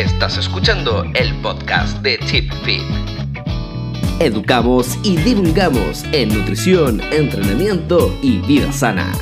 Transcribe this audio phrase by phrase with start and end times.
[0.00, 2.80] Estás escuchando el podcast de Chip Fit.
[4.18, 9.12] Educamos y divulgamos en nutrición, entrenamiento y vida sana.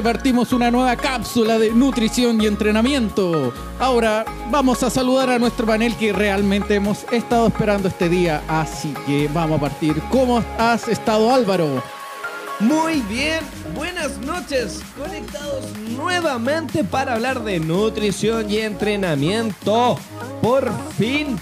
[0.00, 3.52] Nuevamente partimos una nueva cápsula de nutrición y entrenamiento.
[3.78, 8.94] Ahora vamos a saludar a nuestro panel que realmente hemos estado esperando este día, así
[9.06, 10.00] que vamos a partir.
[10.10, 11.82] ¿Cómo has estado Álvaro?
[12.60, 13.40] Muy bien,
[13.74, 19.98] buenas noches, conectados nuevamente para hablar de nutrición y entrenamiento.
[20.42, 21.38] Por fin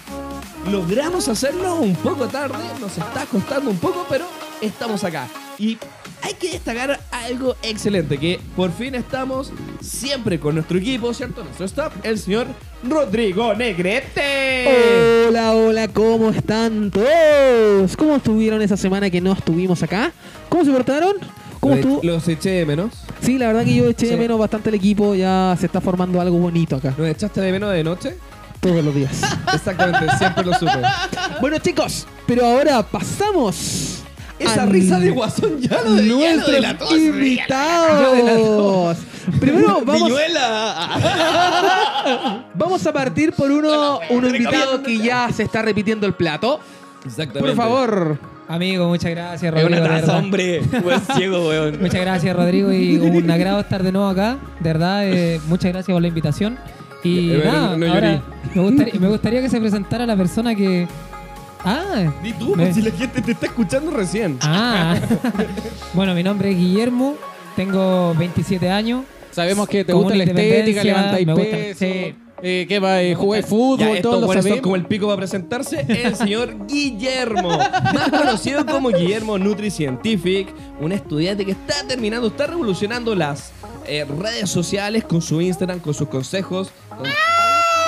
[0.70, 4.26] logramos hacerlo un poco tarde, nos está costando un poco, pero
[4.60, 5.28] estamos acá.
[5.58, 5.76] Y
[6.38, 11.42] que destacar algo excelente, que por fin estamos siempre con nuestro equipo, ¿cierto?
[11.44, 12.46] Nuestro staff, el señor
[12.88, 15.26] Rodrigo Negrete.
[15.28, 17.96] Hola, hola, ¿cómo están todos?
[17.96, 20.12] ¿Cómo estuvieron esa semana que no estuvimos acá?
[20.48, 21.16] ¿Cómo se portaron?
[21.60, 22.00] ¿Cómo Los- estuvo?
[22.04, 22.92] Los eché de menos.
[23.20, 26.20] Sí, la verdad que yo eché de menos bastante el equipo, ya se está formando
[26.20, 28.16] algo bonito acá, ¿Los echaste de menos de noche?
[28.60, 29.20] todos los días.
[29.54, 30.72] Exactamente, siempre lo supe.
[31.40, 33.87] bueno chicos, pero ahora pasamos
[34.38, 37.06] Esa risa de guasón ya lo de ya lo nuestros delató, se ría.
[37.08, 38.98] invitados.
[39.40, 40.88] Primero vamos, ¡Viñuela!
[42.54, 46.60] vamos a partir por uno, un invitado que ya se está repitiendo el plato.
[47.04, 47.40] Exactamente.
[47.40, 48.18] Por favor.
[48.48, 49.68] Amigo, muchas gracias, Es Rodrigo.
[49.68, 50.18] una de taza, verdad.
[50.18, 50.60] hombre.
[50.82, 51.78] Buen ciego, weón.
[51.80, 54.38] Muchas gracias, Rodrigo, y un agrado estar de nuevo acá.
[54.60, 56.58] De verdad, eh, muchas gracias por la invitación.
[57.04, 58.22] Y Eh, nada, no ahora
[58.54, 60.88] me gustaría, me gustaría que se presentara la persona que.
[61.64, 64.38] Ah, Di tú, Me- si la gente te está escuchando recién.
[64.42, 64.96] ah.
[65.94, 67.16] bueno, mi nombre es Guillermo,
[67.56, 69.04] tengo 27 años.
[69.30, 72.14] Sabemos que te gusta la estética, levantáis me gusta- peso, sí.
[72.42, 73.02] eh, ¿qué va?
[73.02, 73.88] Eh, ¿Jugáis Ya, fútbol?
[73.88, 74.60] estos Todos lo sabemos.
[74.62, 80.48] como el pico para presentarse, el señor Guillermo, más conocido como Guillermo NutriScientific,
[80.80, 83.52] un estudiante que está terminando, está revolucionando las
[83.86, 86.70] eh, redes sociales con su Instagram, con sus consejos.
[86.88, 87.06] con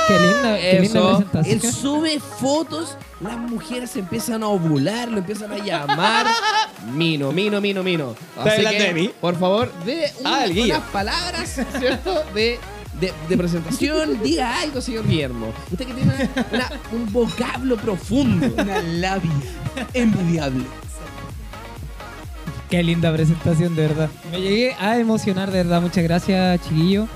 [0.08, 1.60] Qué linda, qué linda presentación.
[1.62, 6.26] él sube fotos, las mujeres empiezan a ovular, lo empiezan a llamar.
[6.94, 8.14] Mino, mino, mino, mino.
[8.38, 9.10] Así hablando que, de mí?
[9.20, 12.24] Por favor, de Ah, unas palabras, ¿cierto?
[12.34, 12.58] De,
[12.98, 15.52] de, de presentación, diga algo, señor Guillermo.
[15.70, 18.46] Usted que tiene una- una- un vocablo profundo.
[18.62, 19.30] Una labia
[19.94, 20.64] envidiable.
[22.70, 24.08] Qué linda presentación, de verdad.
[24.30, 25.82] Me llegué a emocionar, de verdad.
[25.82, 27.08] Muchas gracias, chiquillo.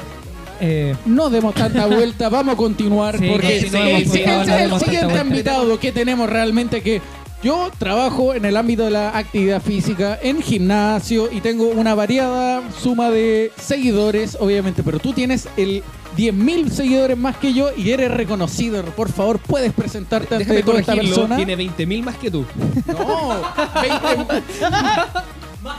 [0.60, 5.18] Eh, No demos tanta vuelta, vamos a continuar Sí, porque continuemos, el, favor, el- siguiente
[5.20, 7.00] invitado que tenemos realmente que
[7.42, 12.62] yo trabajo en el ámbito de la actividad física en gimnasio y tengo una variada
[12.82, 15.82] suma de seguidores, obviamente, pero tú tienes el
[16.16, 18.82] 10.000 seguidores más que yo y eres reconocido.
[18.84, 21.36] Por favor, puedes presentarte ante toda esta persona.
[21.36, 22.46] tiene 20.000 más que tú.
[22.86, 23.42] No,
[23.82, 24.16] 20
[25.62, 25.76] más.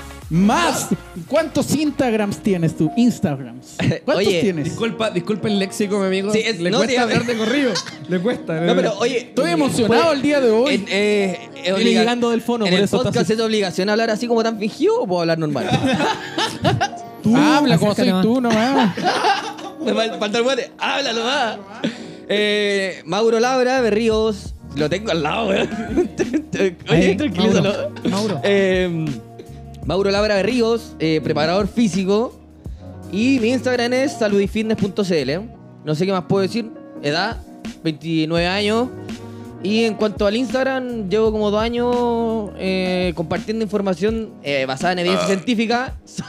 [1.28, 2.92] ¿Cuántos Instagrams tienes tú?
[2.98, 3.76] Instagrams.
[4.06, 4.66] ¿Cuántos Oye, tienes?
[4.66, 6.32] Disculpa, disculpa el léxico, mi amigo.
[6.34, 7.74] Sí, es- Le no, cuesta hablar de corrido.
[8.10, 8.60] Le cuesta.
[8.62, 9.18] No, pero oye.
[9.20, 10.76] Estoy emocionado el día de hoy.
[10.76, 13.34] En, eh, es Viene obliga- llegando del fono, en por el eso está podcast así.
[13.34, 15.68] es obligación hablar así como tan fingido o puedo hablar normal.
[17.36, 18.22] Habla como soy más.
[18.24, 18.96] tú nomás.
[19.84, 20.72] Me fal- falta el guate.
[20.78, 21.58] Háblalo más.
[22.30, 24.54] Eh, Mauro Labra, Berríos.
[24.76, 25.70] Lo tengo al lado, weón.
[26.54, 27.72] Oye, Ahí, tranquilízalo.
[27.72, 28.42] Mauro, Mauro.
[28.44, 29.06] Eh,
[29.86, 32.40] Mauro Labra Berríos, eh, preparador físico.
[33.12, 35.32] Y mi Instagram es saludifitness.cl.
[35.86, 36.72] No sé qué más puedo decir.
[37.04, 37.38] Edad,
[37.84, 38.90] 29 años.
[39.66, 45.00] Y en cuanto al Instagram, llevo como dos años eh, compartiendo información eh, basada en
[45.00, 46.24] evidencia científica so-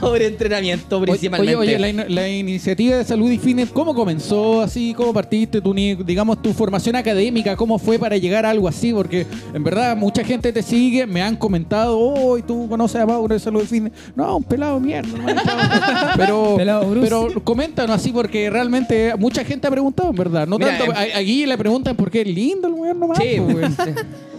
[0.00, 1.56] sobre entrenamiento principalmente.
[1.56, 4.92] oye, la, in- la iniciativa de salud y fitness, ¿cómo comenzó así?
[4.94, 7.56] ¿Cómo partiste tu, ni- digamos, tu formación académica?
[7.56, 8.92] ¿Cómo fue para llegar a algo así?
[8.92, 13.06] Porque en verdad mucha gente te sigue, me han comentado, oh, ¿y tú conoces a
[13.06, 13.92] Mauro de salud y fitness?
[14.16, 15.08] No, un pelado mierda.
[15.16, 15.24] no,
[16.16, 17.06] pero, Pelado Bruce.
[17.08, 20.46] pero coméntanos así porque realmente mucha gente ha preguntado, en verdad.
[20.46, 22.26] No Mira, tanto, em- a, a Guille le preguntan por qué es
[22.64, 23.18] lindo el weón nomás.
[23.18, 23.76] Sí, weón.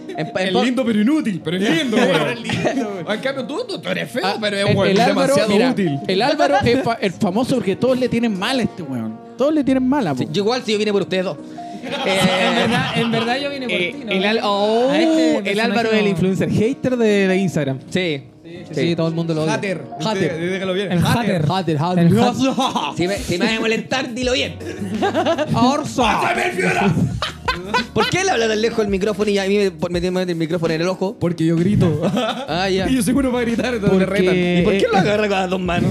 [0.08, 3.10] En- en- Es lindo pero inútil, pero es lindo, weón.
[3.10, 5.48] En cambio, tú, tú, tú eres feo, Ah, pero es el, weón, el Álvaro, demasiado
[5.52, 5.98] mira, útil.
[6.06, 9.18] El Álvaro es, fa- es famoso porque todos le tienen mal a este weón.
[9.36, 10.18] Todos le tienen mala, po.
[10.22, 11.36] Sí, yo igual si yo vine por ustedes dos.
[11.86, 14.12] en, verdad, en verdad yo vine por Eh, ti, ¿no?
[14.12, 17.78] el, Al- oh, A este el Álvaro es el influencer hater de, de Instagram.
[17.90, 18.22] Sí.
[18.72, 19.54] Sí, sí, todo el mundo lo odia.
[19.54, 19.82] Hatter.
[20.04, 20.38] Hatter.
[20.38, 20.92] Déjalo bien.
[20.92, 21.44] El hatter.
[21.50, 22.06] Hatter, hatter.
[22.06, 22.16] El
[22.96, 24.56] Si me, si me vas a molestar, dilo bien.
[25.54, 26.20] Orsa.
[27.94, 30.36] ¿Por qué él habla tan lejos del micrófono y a mí me me tiene el
[30.36, 31.16] micrófono en el ojo?
[31.18, 32.02] Porque yo grito.
[32.48, 32.88] Ah, ya.
[32.88, 34.36] y yo seguro va a gritar, entonces me retan.
[34.36, 35.90] ¿Y por qué lo agarra con las dos manos?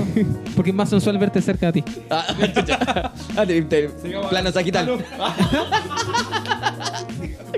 [0.56, 1.92] porque es más sensual verte cerca de ti.
[2.10, 3.12] Ah, chucha.
[3.36, 3.90] Ah, te- te-
[4.30, 4.88] plano sagital.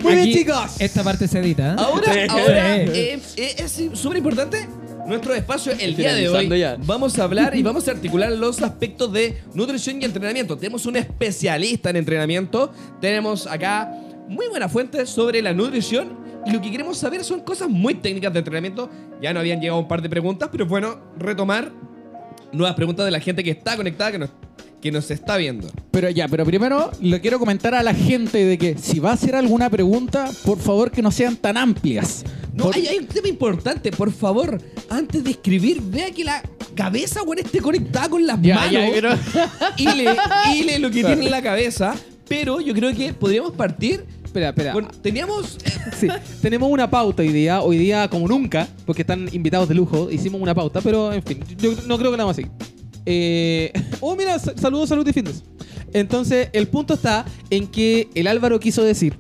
[0.01, 0.80] Muy bien, Aquí, chicos.
[0.80, 1.75] Esta parte se edita, ¿eh?
[1.77, 2.19] Ahora, Sí.
[2.30, 2.92] ahora Sí.
[2.94, 4.68] eh, eh, es súper importante
[5.07, 6.59] nuestro espacio el día de hoy.
[6.59, 6.77] ya.
[6.86, 10.57] Vamos a hablar y vamos a articular los aspectos de nutrición y entrenamiento.
[10.57, 12.71] Tenemos un especialista en entrenamiento.
[13.00, 13.92] Tenemos acá
[14.27, 16.18] muy buena fuente sobre la nutrición.
[16.45, 18.89] Y lo que queremos saber son cosas muy técnicas de entrenamiento.
[19.21, 21.71] Ya nos habían llegado un par de preguntas, pero bueno retomar
[22.51, 24.30] nuevas preguntas de la gente que está conectada, que nos,
[24.81, 25.69] que nos está viendo.
[25.92, 29.13] Pero ya, pero primero le quiero comentar a la gente de que si va a
[29.13, 32.24] hacer alguna pregunta, por favor que no sean tan amplias.
[32.57, 34.59] No, Por- hay, hay un tema importante, por favor,
[34.89, 36.42] antes de escribir, vea que la
[36.75, 38.71] cabeza, weón, esté conectada con las Ya, manos.
[38.74, 39.09] ya, pero-
[39.77, 40.15] y, le,
[40.56, 41.95] y le lo que tiene en la cabeza.
[42.27, 44.04] Pero yo creo que podríamos partir.
[44.25, 44.74] Espera, espera.
[44.74, 45.57] con- teníamos.
[45.63, 46.07] eh, Sí,
[46.42, 50.42] tenemos una pauta hoy día, hoy día como nunca, porque están invitados de lujo, hicimos
[50.42, 52.51] una pauta, pero en fin, yo no creo que la vamos a seguir.
[53.06, 53.71] Eh,
[54.01, 55.44] oh, mira, sa- saludos, salud y fitness.
[55.94, 59.18] Entonces, el punto está en que el Álvaro quiso decir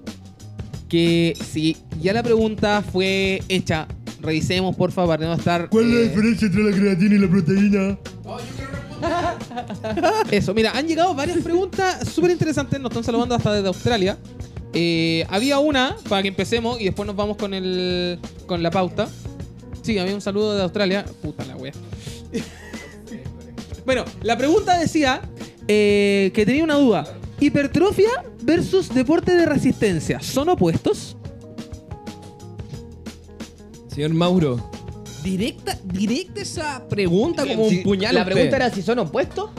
[0.89, 3.87] que si ya la pregunta fue hecha,
[4.21, 5.69] revisemos por favor, para no estar...
[5.71, 7.97] eh, diferencia entre la creatina y la proteína?
[10.31, 14.17] Eso, mira, han llegado varias preguntas súper interesantes, nos están saludando hasta desde Australia.
[14.73, 19.07] Eh, había una, para que empecemos y después nos vamos con el con la pauta.
[19.81, 21.05] Sí, había un saludo de Australia.
[21.21, 21.71] Puta la wea.
[23.85, 25.21] bueno, la pregunta decía
[25.67, 27.07] eh, que tenía una duda.
[27.39, 28.09] Hipertrofia
[28.41, 31.17] versus deporte de resistencia, ¿son opuestos?
[33.97, 34.69] Señor Mauro,
[35.23, 38.13] directa, directa esa pregunta como un puñal.
[38.13, 39.49] La pregunta era si son opuestos.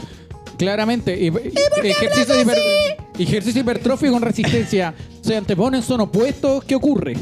[0.57, 6.63] Claramente, y- y- ejercicio, hiper- ejercicio hipertrofia con resistencia se anteponen, son opuestos.
[6.63, 7.17] ¿Qué ocurre?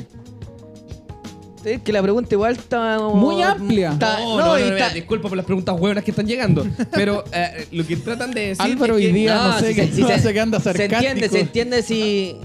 [1.66, 2.98] Es que la pregunta igual está...
[3.00, 3.90] Muy amplia.
[3.92, 6.12] está- No, no, no, no, y no, está- mira, disculpa por las preguntas hueonas que
[6.12, 6.64] están llegando.
[6.92, 8.62] Pero eh, lo que tratan de decir.
[8.64, 9.82] Álvaro es que- hoy día no, sé qué
[10.32, 11.34] que anda Se entiende, sarcástico.
[11.34, 12.36] se entiende si,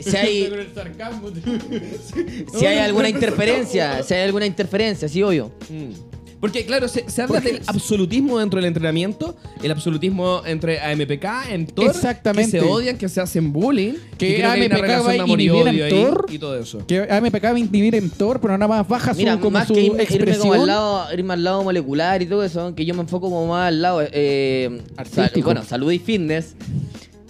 [0.00, 0.52] si hay,
[2.58, 5.50] si hay alguna interferencia, si hay alguna interferencia, sí, obvio.
[5.70, 6.07] Mm.
[6.40, 11.24] Porque, claro, se, se habla del absolutismo dentro del entrenamiento, el absolutismo entre AMPK,
[11.58, 12.52] MTOR, Exactamente.
[12.52, 16.26] que se odian, que se hacen bullying, Que AMPK va a inhibir ahí, mTOR.
[16.30, 16.86] y todo eso.
[16.86, 19.66] Que AMPK va a inhibir en Thor, pero nada más baja su, Mira, como más
[19.66, 20.40] su que irme, irme expresión.
[20.48, 23.48] como al lado, irme al lado molecular y todo eso, que yo me enfoco como
[23.48, 24.80] más al lado, eh,
[25.12, 26.54] sal- bueno, salud y fitness,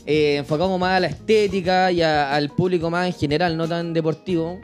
[0.05, 3.95] eh, enfocamos más a la estética y a- al público más en general, no tan
[3.95, 4.61] deportivo.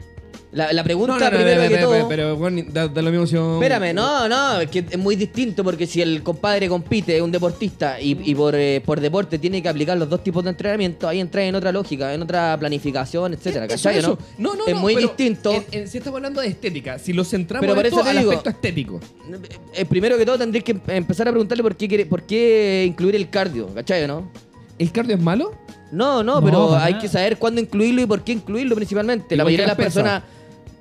[0.55, 2.07] La, la pregunta primero pero, que todo...
[2.07, 5.17] pero, bueno, da, da lo mismo si un- Espérame, no, no, es que es muy
[5.17, 9.37] distinto porque si el compadre compite, es un deportista y, y por, eh, por deporte
[9.37, 12.55] tiene que aplicar los dos tipos de entrenamiento, ahí entra en otra lógica, en otra
[12.57, 13.97] planificación, etcétera, Eso, ¿cachai?
[13.97, 14.17] eso.
[14.37, 14.51] ¿no?
[14.51, 15.51] No, no, es muy pero distinto.
[15.51, 18.09] en- en- si estamos hablando de estética, si lo centramos Pero por esto eso te
[18.11, 18.99] al digo- aspecto estético.
[19.73, 23.17] Eh, primero que todo tendrías que empezar a preguntarle por qué, quiere- por qué incluir
[23.17, 24.07] el cardio, ¿cachai?
[24.07, 24.31] ¿no?
[24.79, 25.51] ¿El cardio es malo?
[25.91, 27.01] No, no, No, pero hay nada.
[27.01, 29.35] que saber cuándo incluirlo y por qué incluirlo principalmente.
[29.35, 30.23] La mayoría de las personas...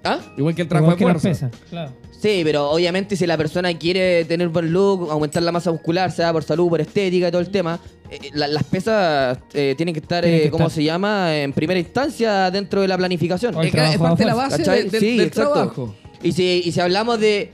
[0.05, 0.21] ¿Ah?
[0.37, 1.51] Igual que el trabajo Igual de que las fuerza.
[1.51, 1.93] pesas, claro.
[2.21, 6.33] Sí, pero obviamente si la persona quiere tener buen look, aumentar la masa muscular, sea
[6.33, 7.79] por salud, por estética y todo el tema,
[8.11, 10.75] eh, la- las pesas eh, tienen que estar, Tienen eh, ¿cómo estar.
[10.77, 11.37] se llama?
[11.37, 13.55] En primera instancia dentro de la planificación.
[13.55, 14.79] O el Es, que es trabajo parte de la base ¿Cachai?
[14.85, 15.53] del, del- Sí, del exacto.
[15.53, 15.95] trabajo.
[16.23, 17.51] Y si, y si hablamos de,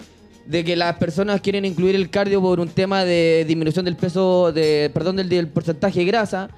[0.47, 4.53] de que las personas quieren incluir el cardio por un tema de disminución del peso,
[4.53, 6.49] de perdón, del, del porcentaje de grasa,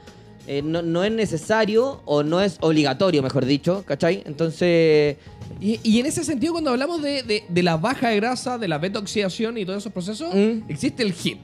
[0.46, 4.22] eh, no, no es necesario o no es obligatorio, mejor dicho, ¿cachai?
[4.26, 5.16] Entonces,
[5.60, 8.68] Y, y en ese sentido, cuando hablamos de, de- de la baja de grasa, de
[8.68, 10.68] la beta-oxidación y todos esos procesos, Mm.
[10.70, 11.40] existe el HIT.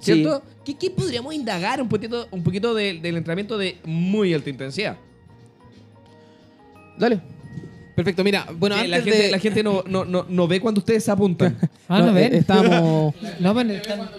[0.00, 0.42] ¿Cierto?
[0.64, 4.96] ¿Qué, qué podríamos indagar un poquito, un poquito de- del entrenamiento de muy alta intensidad?
[6.98, 7.20] dale.
[7.94, 9.30] Perfecto, mira, bueno, antes la, gente, de...
[9.30, 11.58] la gente no, no, no, no ve cuando ustedes se apuntan.
[11.88, 12.34] Ah, ¿no eh, ven?
[12.34, 13.14] Estábamos...
[13.38, 14.10] No, están-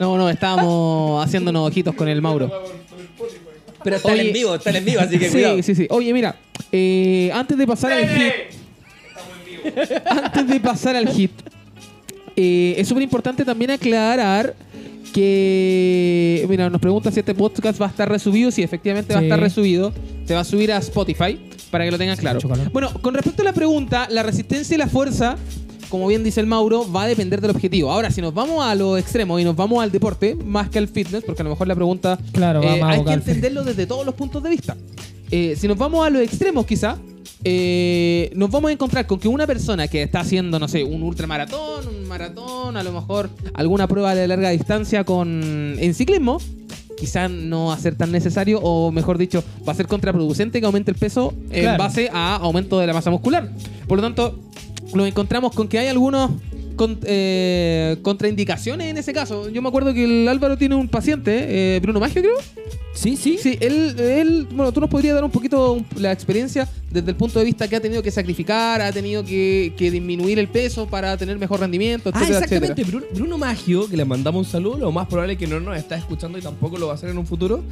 [0.00, 2.50] No, no, estábamos haciéndonos ojitos con el Mauro.
[3.82, 4.28] Pero están Oye.
[4.28, 5.62] en vivo, están en vivo, así que sí, cuidado.
[5.62, 5.86] sí, sí.
[5.90, 6.36] Oye, mira,
[6.70, 8.32] eh, antes de pasar al hit...
[10.06, 11.32] antes de pasar al hit,
[12.36, 14.54] eh, es súper importante también aclarar
[15.12, 18.50] que, mira, nos pregunta si este podcast va a estar resubido.
[18.50, 19.92] Sí, efectivamente va a estar resubido.
[20.24, 21.38] Se va a subir a Spotify
[21.70, 22.40] para que lo tengan claro.
[22.72, 25.36] Bueno, con respecto a la pregunta, la resistencia y la fuerza,
[25.90, 27.90] como bien dice el Mauro, va a depender del objetivo.
[27.90, 30.88] Ahora, si nos vamos a lo extremo y nos vamos al deporte, más que al
[30.88, 34.14] fitness, porque a lo mejor la pregunta Claro, eh, hay que entenderlo desde todos los
[34.14, 34.76] puntos de vista.
[35.30, 36.96] Eh, si nos vamos a los extremos, quizá,
[37.42, 41.02] eh, nos vamos a encontrar con que una persona que está haciendo, no sé, un
[41.02, 46.38] ultramaratón, un maratón, a lo mejor alguna prueba de larga distancia con en ciclismo,
[46.98, 50.66] quizás no va a ser tan necesario o mejor dicho, va a ser contraproducente que
[50.66, 53.50] aumente el peso en base a aumento de la masa muscular.
[53.88, 54.38] Por lo tanto,
[54.94, 56.30] nos encontramos con que hay algunos
[56.80, 59.50] con- eh, contraindicaciones en ese caso.
[59.50, 62.36] Yo me acuerdo que el Álvaro tiene un paciente, eh, Bruno Maggio creo.
[62.94, 63.38] Sí, sí.
[63.40, 67.38] Sí, él, él, bueno, tú nos podrías dar un poquito la experiencia desde el punto
[67.38, 71.16] de vista que ha tenido que sacrificar, ha tenido que, que disminuir el peso para
[71.16, 72.82] tener mejor rendimiento, Ah, etcétera, exactamente.
[72.82, 72.88] etcétera.
[72.98, 75.76] Bruno, Bruno Maggio, que le mandamos un saludo, lo más probable es que no nos
[75.76, 77.62] está escuchando y tampoco lo va a hacer en un futuro.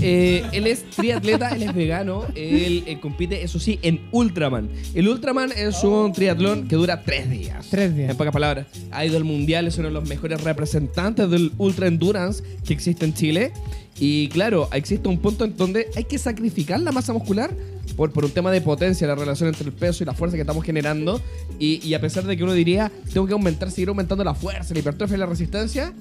[0.00, 4.68] Eh, él es triatleta, él es vegano, él eh, compite, eso sí, en Ultraman.
[4.94, 7.66] El Ultraman es un triatlón que dura tres días.
[7.70, 8.10] Tres días.
[8.10, 8.57] En pocas palabras,
[8.90, 13.04] ha ido al mundial, es uno de los mejores representantes del Ultra Endurance que existe
[13.04, 13.52] en Chile.
[13.98, 17.50] Y claro, existe un punto en donde hay que sacrificar la masa muscular
[17.96, 20.42] por, por un tema de potencia, la relación entre el peso y la fuerza que
[20.42, 21.20] estamos generando.
[21.58, 24.74] Y, y a pesar de que uno diría, tengo que aumentar, seguir aumentando la fuerza,
[24.74, 25.92] la hipertrofia y la resistencia,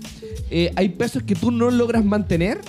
[0.50, 2.60] eh, hay pesos que tú no logras mantener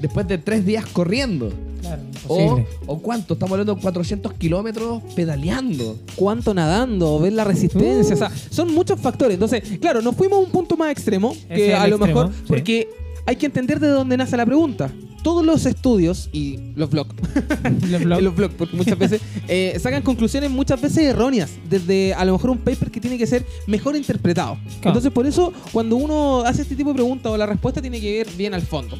[0.00, 1.52] después de tres días corriendo.
[1.80, 5.96] Claro, O, o cuánto, estamos hablando de 400 kilómetros pedaleando.
[6.16, 9.34] cuánto nadando, ver la resistencia, o sea, son muchos factores.
[9.34, 12.44] Entonces, claro, nos fuimos a un punto más extremo, que a lo extremo, mejor, sí.
[12.48, 12.88] porque
[13.26, 14.90] hay que entender de dónde nace la pregunta.
[15.22, 17.14] Todos los estudios y los blogs,
[17.90, 18.22] Los blogs.
[18.22, 22.50] los blogs, porque muchas veces eh, sacan conclusiones muchas veces erróneas desde a lo mejor
[22.50, 24.54] un paper que tiene que ser mejor interpretado.
[24.54, 24.76] Claro.
[24.84, 28.18] Entonces, por eso, cuando uno hace este tipo de preguntas o la respuesta tiene que
[28.18, 28.96] ver bien al fondo.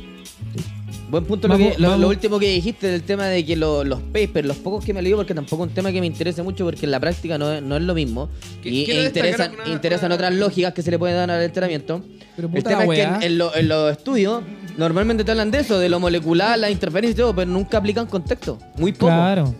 [1.08, 4.44] Buen punto lo, que- lo- último que dijiste del tema de que lo- los papers,
[4.46, 6.84] los pocos que me leí, porque tampoco es un tema que me interese mucho porque
[6.84, 8.28] en la práctica no es, no es lo mismo.
[8.64, 12.02] Y e interesan, una- interesan una- otras lógicas que se le pueden dar al entrenamiento.
[12.34, 14.42] Pero El tema es que en, en lo- en los estudios
[14.76, 18.06] normalmente te hablan de eso, de lo molecular, la interferencia y todo, pero nunca aplican
[18.06, 18.58] contexto.
[18.76, 19.06] Muy poco.
[19.12, 19.54] Claro.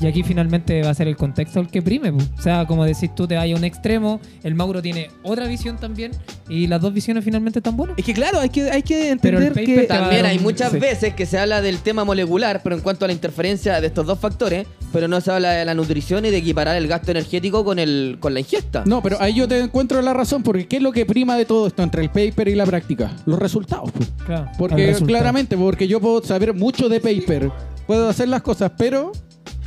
[0.00, 2.10] Y aquí finalmente va a ser el contexto el que prime.
[2.10, 5.76] O sea, como decís tú, te vayas a un extremo, el Mauro tiene otra visión
[5.76, 6.12] también,
[6.48, 7.96] y las dos visiones finalmente están buenas.
[7.98, 9.86] Es que claro, hay que, hay que Pero el entender paper que...
[9.86, 10.78] También hay muchas sí.
[10.78, 14.06] veces que se habla del tema molecular, pero en cuanto a la interferencia de estos
[14.06, 17.64] dos factores, pero no se habla de la nutrición y de equiparar el gasto energético
[17.64, 18.82] con, el, con la ingesta.
[18.86, 21.44] No, pero ahí yo te encuentro la razón, porque ¿qué es lo que prima de
[21.44, 23.12] todo esto entre el paper y la práctica?
[23.26, 23.90] Los resultados.
[23.92, 24.12] pues.
[24.26, 24.50] Claro.
[24.58, 25.06] Porque resultado.
[25.06, 27.50] claramente, porque yo puedo saber mucho de paper,
[27.86, 29.12] puedo hacer las cosas, pero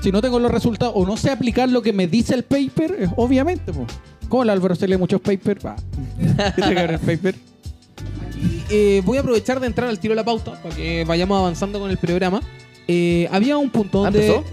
[0.01, 2.95] si no tengo los resultados o no sé aplicar lo que me dice el paper,
[2.99, 3.87] eh, obviamente, pues.
[4.29, 5.75] Como el Álvaro se lee muchos papers, va.
[6.57, 7.35] El paper.
[8.69, 11.79] Eh, voy a aprovechar de entrar al tiro de la pauta para que vayamos avanzando
[11.79, 12.41] con el programa.
[12.87, 14.27] Eh, había un punto ¿Ah, donde.
[14.27, 14.43] empezó?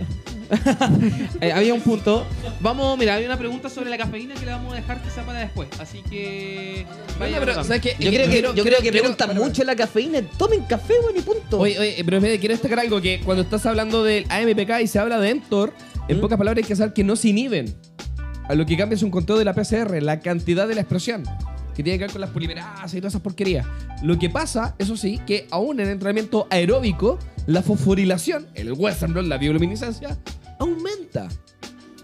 [1.41, 2.27] Eh, había un punto.
[2.61, 5.41] Vamos, mira, hay una pregunta sobre la cafeína que la vamos a dejar quizá para
[5.41, 5.69] después.
[5.79, 6.87] Así que.
[7.19, 7.55] Vaya pero.
[7.65, 7.97] ¿sabes qué?
[7.99, 10.23] Yo creo que, Quiero- yo creo que quiero- preguntan para- mucho la cafeína.
[10.39, 11.59] Tomen café, bueno, y punto.
[11.61, 14.99] Oye, oye, pero espera, quiero destacar algo que cuando estás hablando del AMPK y se
[14.99, 15.73] habla de mTOR,
[16.09, 16.21] en ¿Mm?
[16.21, 17.75] pocas palabras hay que saber que no se inhiben.
[18.49, 21.25] A lo que cambia es un conteo de la PCR, la cantidad de la expresión,
[21.75, 23.67] que tiene que ver con las polimerasas y todas esas porquerías.
[24.03, 29.27] Lo que pasa, eso sí, que aún en entrenamiento aeróbico, la fosforilación, el Western blot,
[29.27, 30.17] la bioluminiscencia,
[30.59, 31.29] aumenta.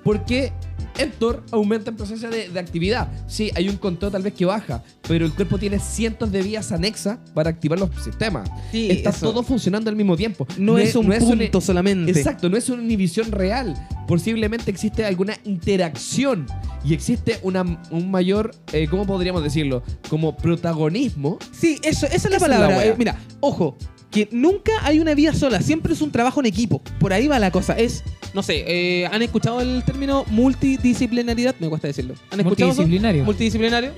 [0.03, 0.53] Porque
[0.99, 3.09] mTOR aumenta en presencia de, de actividad.
[3.27, 6.73] Sí, hay un conteo tal vez que baja, pero el cuerpo tiene cientos de vías
[6.73, 8.49] anexas para activar los sistemas.
[8.71, 9.31] Sí, Está eso.
[9.33, 10.47] todo funcionando al mismo tiempo.
[10.59, 11.27] No, es un punto
[11.59, 12.11] una- solamente.
[12.11, 13.75] Exacto, no es una inhibición real.
[14.07, 16.47] Posiblemente existe alguna interacción
[16.85, 19.83] y existe una, un mayor, eh, ¿cómo podríamos decirlo?
[20.09, 21.39] Como protagonismo.
[21.53, 22.85] Sí, eso, esa es la Esa es la palabra.
[22.87, 23.77] Eh, mira, ojo,
[24.11, 26.83] que nunca hay una vía sola, siempre es un trabajo en equipo.
[26.99, 27.75] Por ahí va la cosa.
[27.79, 31.55] Es, no sé, eh, ¿han escuchado el término multidisciplinaridad?
[31.59, 32.15] Me cuesta decirlo.
[32.31, 32.83] ¿Han escuchado eso?
[32.83, 33.25] Multidisciplinario.
[33.25, 33.93] Multidisciplinario.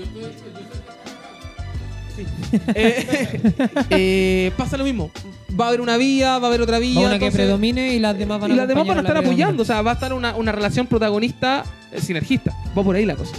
[2.16, 2.26] Sí.
[2.74, 3.40] Eh,
[3.90, 5.10] eh, pasa lo mismo.
[5.58, 7.00] Va a haber una vía, va a haber otra vía.
[7.00, 9.14] Va una que predomine y las demás van a y las demás van a estar
[9.14, 12.54] la apoyando, o sea, va a estar una, una relación protagonista eh, sinergista.
[12.76, 13.34] Va por ahí la cosa.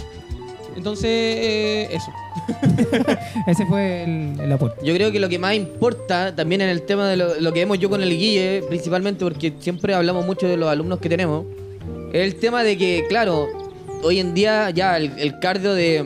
[0.76, 2.10] Entonces, eh, eso.
[3.46, 4.84] Ese fue el, el aporte.
[4.84, 7.60] Yo creo que lo que más importa también en el tema de lo, lo que
[7.60, 11.44] vemos yo con el Guille, principalmente porque siempre hablamos mucho de los alumnos que tenemos,
[12.12, 13.48] es el tema de que, claro,
[14.02, 16.04] hoy en día ya el, el cardio de,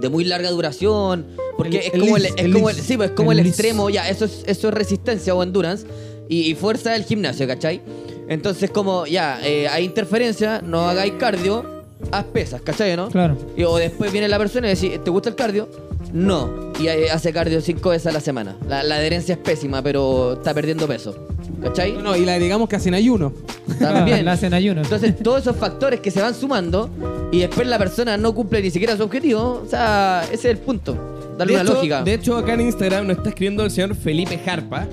[0.00, 1.26] de muy larga duración,
[1.56, 2.84] porque El- es como el, es como el- LIS.
[2.86, 3.52] sí, pues es como El el, LIS.
[3.54, 5.86] extremo, ya, eso es, eso es resistencia o endurance
[6.28, 7.80] y, y fuerza del gimnasio, ¿cachai?
[8.28, 11.77] Entonces como ya, eh, hay interferencia, no hagáis cardio,
[12.12, 12.96] haz pesas, ¿cachai?
[12.96, 13.08] ¿no?
[13.08, 13.36] Claro.
[13.56, 15.68] Y- o después viene la persona y dice, ¿te gusta el cardio?
[16.12, 16.72] No.
[16.80, 18.56] Y hace cardio cinco veces a la semana.
[18.68, 21.26] La, la adherencia es pésima, pero está perdiendo peso.
[21.62, 21.92] ¿Cachai?
[21.92, 23.32] No, no, y la digamos que hacen ayuno.
[23.80, 24.24] También.
[24.24, 24.80] La hacen ayuno.
[24.82, 26.88] Entonces, todos esos factores que se van sumando
[27.32, 30.58] y después la persona no cumple ni siquiera su objetivo, o sea, ese es el
[30.58, 30.96] punto.
[31.36, 32.02] Darle de una hecho, lógica.
[32.02, 34.86] De hecho, acá en Instagram nos está escribiendo el señor Felipe Jarpa.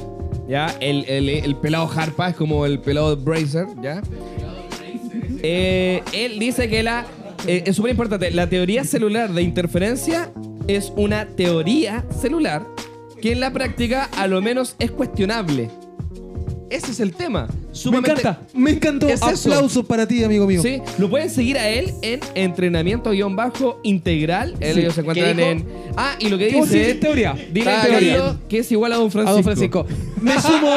[0.49, 0.75] ¿Ya?
[0.79, 4.01] El, el, el pelado Jarpa es como el pelado Bracer, ¿ya?
[5.47, 7.05] Eh, él dice que la.
[7.47, 8.31] eh, es súper importante.
[8.31, 10.31] La teoría celular de interferencia
[10.67, 12.65] es una teoría celular
[13.21, 15.69] que en la práctica a lo menos es cuestionable.
[16.71, 17.47] Ese es el tema.
[17.47, 19.07] Me Sumamente- encanta, me encantó.
[19.07, 19.49] Es eso.
[19.53, 20.61] Aplausos para ti, amigo mío.
[20.63, 24.55] Sí, lo pueden seguir a él en entrenamiento-integral.
[24.59, 24.79] Él Sí.
[24.81, 25.51] ellos se encuentran ¿Qué dijo?
[25.51, 25.65] en.
[25.95, 26.95] Ah, y lo que ¿Qué vos dice.
[26.95, 27.35] teoría?
[27.53, 28.35] Dile Ah, a teoría.
[28.49, 29.35] Que es igual a Don A Francisco.
[29.35, 29.85] don Francisco.
[30.21, 30.71] Me sumo,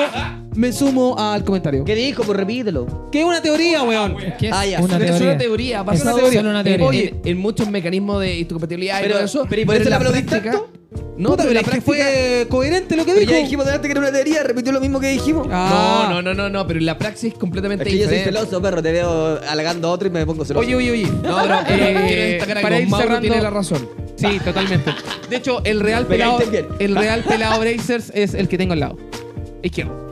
[0.58, 1.84] me sumo al comentario.
[1.84, 2.24] ¿Qué dijo?
[2.24, 3.08] Pues repítelo.
[3.12, 4.16] Que es una teoría, weón.
[4.38, 4.80] ¿Qué es Ah, ya.
[4.80, 5.28] una Pero es teoría?
[5.30, 6.86] una teoría, Es basada solo una teoría.
[6.86, 9.46] Oye, en muchos mecanismos de histocompatibilidad y Pero- todo eso.
[9.48, 10.68] pero ¿y por eso en la aplaudís tanto?
[11.16, 11.84] No, Puta, pero en la es que práctica.
[11.84, 13.32] fue coherente lo que Pero dijo.
[13.32, 15.46] ya dijimos delante que era una teoría, repitió lo mismo que dijimos.
[15.50, 16.06] Ah.
[16.10, 18.14] No, no, no, no, no, pero en la praxis es completamente Es que yo soy
[18.18, 18.38] diferente.
[18.40, 18.82] celoso, perro.
[18.82, 20.64] Te veo halagando a otro y me pongo celoso.
[20.64, 21.06] Oye, oye, oye.
[21.22, 22.84] No, pero, pero Eh, quiero destacar para algo.
[22.84, 23.88] ir Mauro cerrando- tiene la razón.
[24.16, 24.90] Sí, totalmente.
[25.28, 26.66] De hecho, el real Me pelado, caíste bien.
[26.80, 28.96] el real pelado Brazers es el que tengo al lado.
[29.62, 30.07] Izquierdo.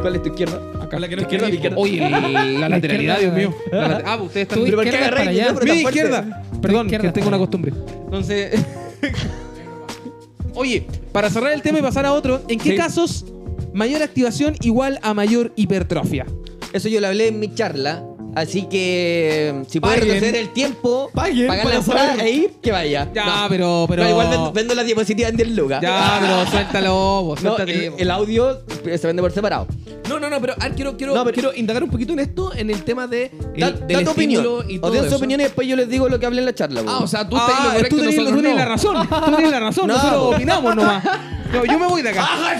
[0.00, 0.60] ¿Cuál es tu izquierda?
[0.82, 1.76] Acá la que no Izquierda.
[1.76, 3.54] Oye, la lateralidad, Dios mío.
[3.72, 4.64] Ah, pues ustedes están.
[4.64, 6.42] Pero ¿por qué para mi izquierda.
[6.60, 7.72] Perdón, que tengo una costumbre.
[8.04, 8.64] Entonces.
[10.56, 12.76] Oye, para cerrar el tema y pasar a otro, ¿en qué Sí.
[12.76, 13.24] casos
[13.72, 16.26] mayor activación igual a mayor hipertrofia?
[16.72, 18.04] Eso yo lo hablé en mi charla.
[18.34, 20.08] Así que si puede Paguen.
[20.14, 22.26] retroceder el tiempo, Paguen pagar para la entrada saber.
[22.26, 23.08] e ir, que vaya.
[23.14, 23.48] Ya, No.
[23.48, 24.02] pero, pero.
[24.04, 25.80] No, igual vendo, vendo la diapositiva en 10 lucas.
[25.82, 27.86] Ya, pero suéltalo, vos, No, suéltate.
[27.86, 29.66] el, el audio se vende por separado.
[30.08, 32.52] No, no, no, pero ah, quiero, quiero, No, pero- quiero indagar un poquito en esto,
[32.54, 34.42] en el tema de el- Da, del da tu opinión.
[34.44, 35.16] estímulo y O todo den su eso.
[35.16, 36.80] opinión y después yo les digo lo que hablé en la charla.
[36.80, 37.02] Ah, weón.
[37.04, 38.58] o sea, tú lo Ah, correcto tú tenés, nosotros tú tenés no.
[38.58, 39.08] la razón.
[39.24, 39.86] Tú tenés la razón.
[39.88, 39.94] No.
[39.94, 41.04] Nosotros opinamos nomás.
[41.52, 42.24] No, yo me voy de acá.
[42.26, 42.56] ¡Ah,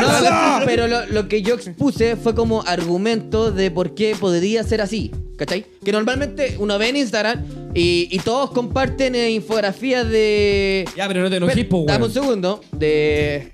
[0.00, 4.62] No, ¡Ah, pero lo, lo que yo expuse fue como argumento de por qué podría
[4.64, 5.10] ser así.
[5.36, 5.66] ¿Cachai?
[5.84, 7.44] Que normalmente uno ve en Instagram
[7.74, 10.88] y, y todos comparten eh, infografías de.
[10.96, 12.02] Ya, pero no te enojes, po, Dame weón.
[12.04, 12.60] un segundo.
[12.72, 13.52] De.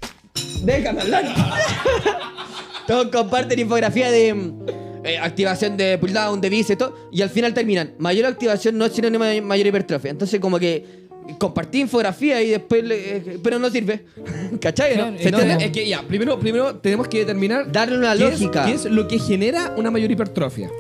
[0.63, 1.25] Déjame hablar.
[2.87, 4.33] todos comparten infografía de.
[4.35, 4.67] mm,
[5.05, 7.09] eh, activación de pull down, de bíceps y todo.
[7.11, 7.95] Y al final terminan.
[7.99, 10.13] Mayor activación no es sinónimo de mayor hipertrofia.
[10.13, 11.02] Entonces, como que.
[11.39, 12.85] Compartí infografía y después.
[12.85, 14.05] le- eh, pero no sirve.
[14.61, 14.97] ¿Cachai?
[14.97, 15.17] no?
[15.19, 15.39] ¿Se no?
[15.39, 18.67] Es que ya, primero, primero tenemos que determinar Darle una qué es- lógica.
[18.67, 20.71] ¿Qué es lo que genera una mayor hipertrofia?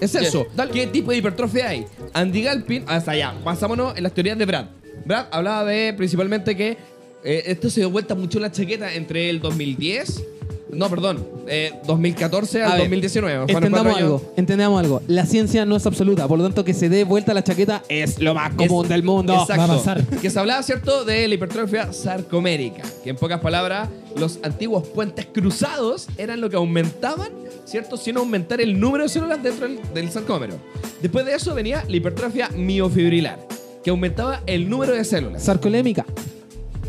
[0.00, 0.46] Es eso.
[0.56, 0.72] Dale.
[0.72, 1.86] ¿Qué tipo de hipertrofia hay?
[2.12, 4.66] Andy Galpin, hasta allá, basámonos en las teorías de Brad.
[5.04, 6.76] Brad hablaba de principalmente que
[7.24, 10.24] eh, esto se dio vuelta mucho la chaqueta entre el 2010,
[10.72, 13.36] no, perdón, eh, 2014 A al ver, 2019.
[13.44, 14.20] Fueron Entendamos cuatro años.
[14.22, 15.02] algo, entendamos algo.
[15.06, 18.18] La ciencia no es absoluta, por lo tanto que se dé vuelta la chaqueta es
[18.20, 19.34] lo más común del mundo.
[19.34, 19.56] Exacto.
[19.58, 20.06] Va a pasar.
[20.06, 22.82] Que se hablaba, ¿cierto?, de la hipertrofia sarcomérica.
[23.04, 27.28] Que en pocas palabras, los antiguos puentes cruzados eran lo que aumentaban,
[27.64, 30.54] ¿cierto?, sin aumentar el número de células dentro del, del sarcómero.
[31.02, 33.38] Después de eso venía la hipertrofia miofibrilar,
[33.84, 35.42] que aumentaba el número de células.
[35.42, 36.06] Sarcolémica.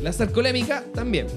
[0.02, 1.28] La sarcolémica también.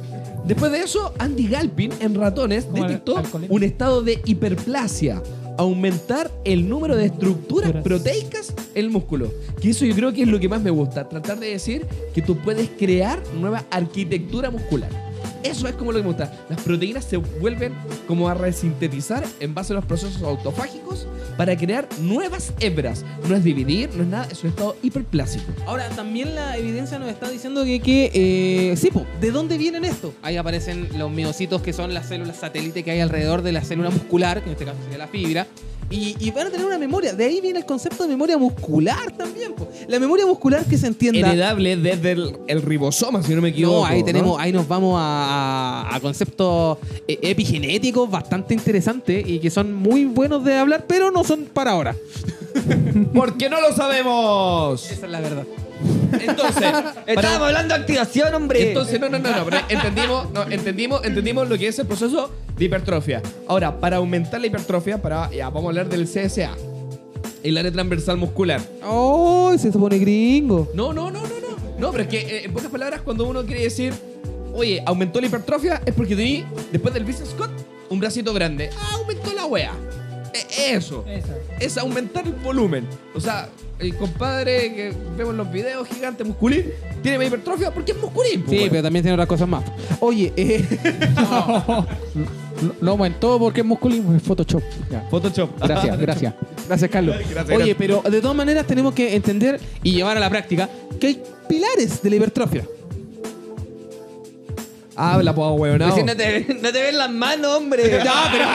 [0.47, 5.21] Después de eso, Andy Galpin en ratones ¿Cómo detectó un estado de hiperplasia,
[5.59, 7.83] aumentar el número de estructuras Estructuras.
[7.83, 9.33] proteicas en el músculo.
[9.61, 12.23] Que eso yo creo que es lo que más me gusta, tratar de decir que
[12.23, 15.06] tú puedes crear nueva arquitectura muscular.
[15.47, 16.33] Eso es como lo que me gusta.
[16.49, 17.73] Las proteínas se vuelven
[18.09, 21.07] como a resintetizar en base a los procesos autofágicos
[21.37, 23.05] para crear nuevas hebras.
[23.29, 25.45] No es dividir, no es nada, es un estado hiperplásico.
[25.67, 28.11] Ahora, también la evidencia nos está diciendo que, que
[28.73, 30.13] eh, sí, po, ¿de dónde vienen esto?
[30.23, 33.91] Ahí aparecen los miocitos que son las células satélite que hay alrededor de la célula
[33.91, 35.47] muscular, que en este caso sería la fibra.
[35.89, 37.13] Y, y van a tener una memoria.
[37.15, 39.53] De ahí viene el concepto de memoria muscular también.
[39.55, 39.69] po.
[39.87, 41.29] La memoria muscular que se entienda.
[41.31, 43.81] Heredable desde el, el ribosoma, si no me equivoco.
[43.81, 44.05] No, ahí ¿no?
[44.05, 49.73] tenemos, ahí nos vamos a, a- a conceptos eh, epigenéticos bastante interesantes y que son
[49.75, 51.95] muy buenos de hablar, pero no son para ahora.
[53.15, 54.91] Porque no lo sabemos.
[54.91, 55.45] Esa es la verdad.
[56.21, 56.63] Entonces,
[57.07, 58.69] Estábamos para- hablando de activación, hombre.
[58.69, 62.31] entonces no, no, no, no, pero entendimos, no, entendimos, entendimos lo que es el proceso
[62.57, 63.23] de hipertrofia.
[63.49, 66.51] Ahora, para aumentar la hipertrofia, para ya vamos a hablar del CSA,
[67.43, 68.61] el área transversal muscular.
[68.85, 69.53] ¡Oh!
[69.59, 70.71] Se pone gringo.
[70.75, 71.57] No, no, no, no, no.
[71.79, 73.93] No, pero es que eh, en pocas palabras, cuando uno quiere decir,
[74.55, 77.51] oye, aumentó la hipertrofia, es porque tení, después del bíceps squat,
[77.91, 78.71] un bracito grande.
[78.81, 79.73] Ah, aumentó la wea.
[80.37, 81.05] E- eso.
[81.61, 82.87] Es aumentar el volumen.
[83.15, 86.67] O sea, el compadre que vemos en los videos gigante musculín
[87.03, 88.43] tiene más hipertrofia porque es musculín.
[88.43, 89.65] po, Sí, pero también tiene otras cosas más.
[90.01, 90.65] Oye, eh,
[92.63, 94.63] Lo, lo aumentó porque es musculismo, es Photoshop.
[94.91, 95.03] Ya.
[95.11, 95.51] Photoshop.
[95.61, 96.35] Gracias, gracias.
[96.67, 97.17] Gracias, Carlos.
[97.31, 97.77] Gracias, oye, gracias.
[97.79, 100.69] pero de todas maneras tenemos que entender y llevar a la práctica
[100.99, 102.65] que hay pilares de la hipertrofia.
[104.97, 105.79] Habla, po, weón.
[105.79, 108.01] Pues si no te, no te ven las manos, hombre.
[108.05, 108.47] Ya, pero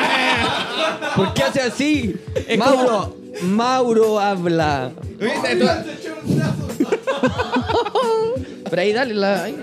[1.16, 2.16] ¿Por qué hace así?
[2.58, 4.92] Mauro, Mauro habla.
[8.70, 9.44] Pero ahí dale la.
[9.44, 9.56] ahí.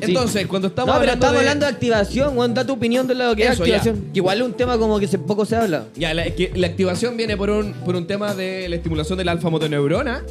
[0.00, 1.38] Entonces, cuando estamos no, pero hablando estamos de...
[1.48, 2.54] hablando de activación, weón.
[2.54, 3.76] Da tu opinión de lo que es Eso, ya.
[3.76, 4.10] activación.
[4.12, 5.84] Que igual es un tema como que poco se habla.
[5.94, 9.18] Ya, la, es que la activación viene por un, por un tema de la estimulación
[9.18, 10.22] del alfa motoneurona,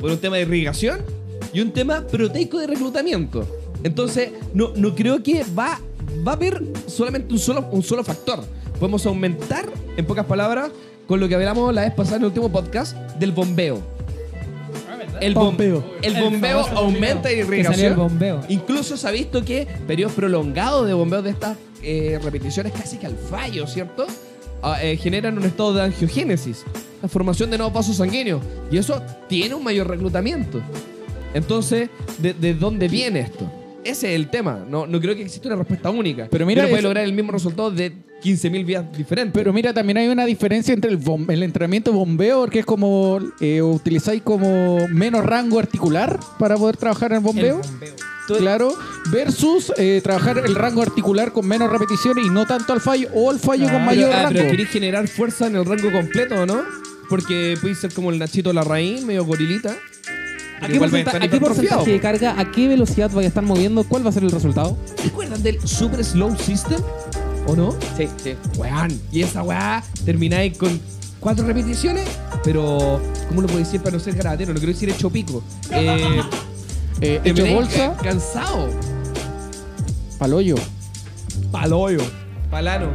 [0.00, 1.00] por un tema de irrigación
[1.52, 3.46] y un tema proteico de reclutamiento.
[3.82, 5.80] Entonces, no, no creo que va,
[6.26, 8.44] va a haber solamente un solo, un solo factor.
[8.78, 10.70] Podemos aumentar, en pocas palabras,
[11.06, 13.82] con lo que hablamos la vez pasada en el último podcast, del bombeo.
[15.20, 15.84] El bombeo.
[16.02, 17.92] El bombeo aumenta irrigación.
[17.92, 18.40] el bombeo.
[18.48, 23.06] Incluso se ha visto que periodos prolongados de bombeo de estas eh, repeticiones casi que
[23.06, 24.06] al fallo, ¿cierto?
[24.62, 26.64] Ah, eh, generan un estado de angiogénesis,
[27.02, 28.40] la formación de nuevos vasos sanguíneos.
[28.70, 30.60] Y eso tiene un mayor reclutamiento.
[31.34, 33.50] Entonces, ¿de, de dónde viene esto?
[33.84, 34.64] Ese es el tema.
[34.68, 36.28] No, no creo que exista una respuesta única.
[36.30, 39.32] Pero mira, puede eso- lograr el mismo resultado de 15.000 vías diferentes.
[39.32, 43.18] Pero mira, también hay una diferencia entre el, bom- el entrenamiento bombeo, que es como
[43.40, 47.60] eh, utilizáis como menos rango articular para poder trabajar en el bombeo.
[48.38, 48.74] Claro,
[49.10, 53.28] versus eh, trabajar el rango articular con menos repeticiones y no tanto al fallo, o
[53.30, 54.50] al fallo con Pero, mayor ah, pero rango.
[54.52, 56.62] queréis generar fuerza en el rango completo, ¿o no?
[57.08, 59.74] Porque puede ser como el Nachito Larraín, medio gorilita.
[60.60, 63.28] ¿A qué, porcenta- estar a qué hipertrofiado, porcentaje de carga, a qué velocidad vaya a
[63.28, 63.84] estar moviendo?
[63.84, 64.76] ¿Cuál va a ser el resultado?
[64.96, 66.80] ¿Te acuerdas del Super Slow System?
[67.46, 67.74] ¿O no?
[67.96, 68.34] Sí, sí.
[68.58, 69.00] Weón.
[69.10, 70.78] Y esa weá termináis con
[71.18, 72.06] cuatro repeticiones,
[72.44, 74.52] pero ¿cómo lo puedo decir para no ser garatero?
[74.52, 75.42] No quiero decir hecho pico.
[77.02, 78.68] Eh, Eh, hecho bolsa, ca- Cansado.
[80.18, 80.54] paloyo.
[81.50, 82.00] Paloyo.
[82.50, 82.90] Palano.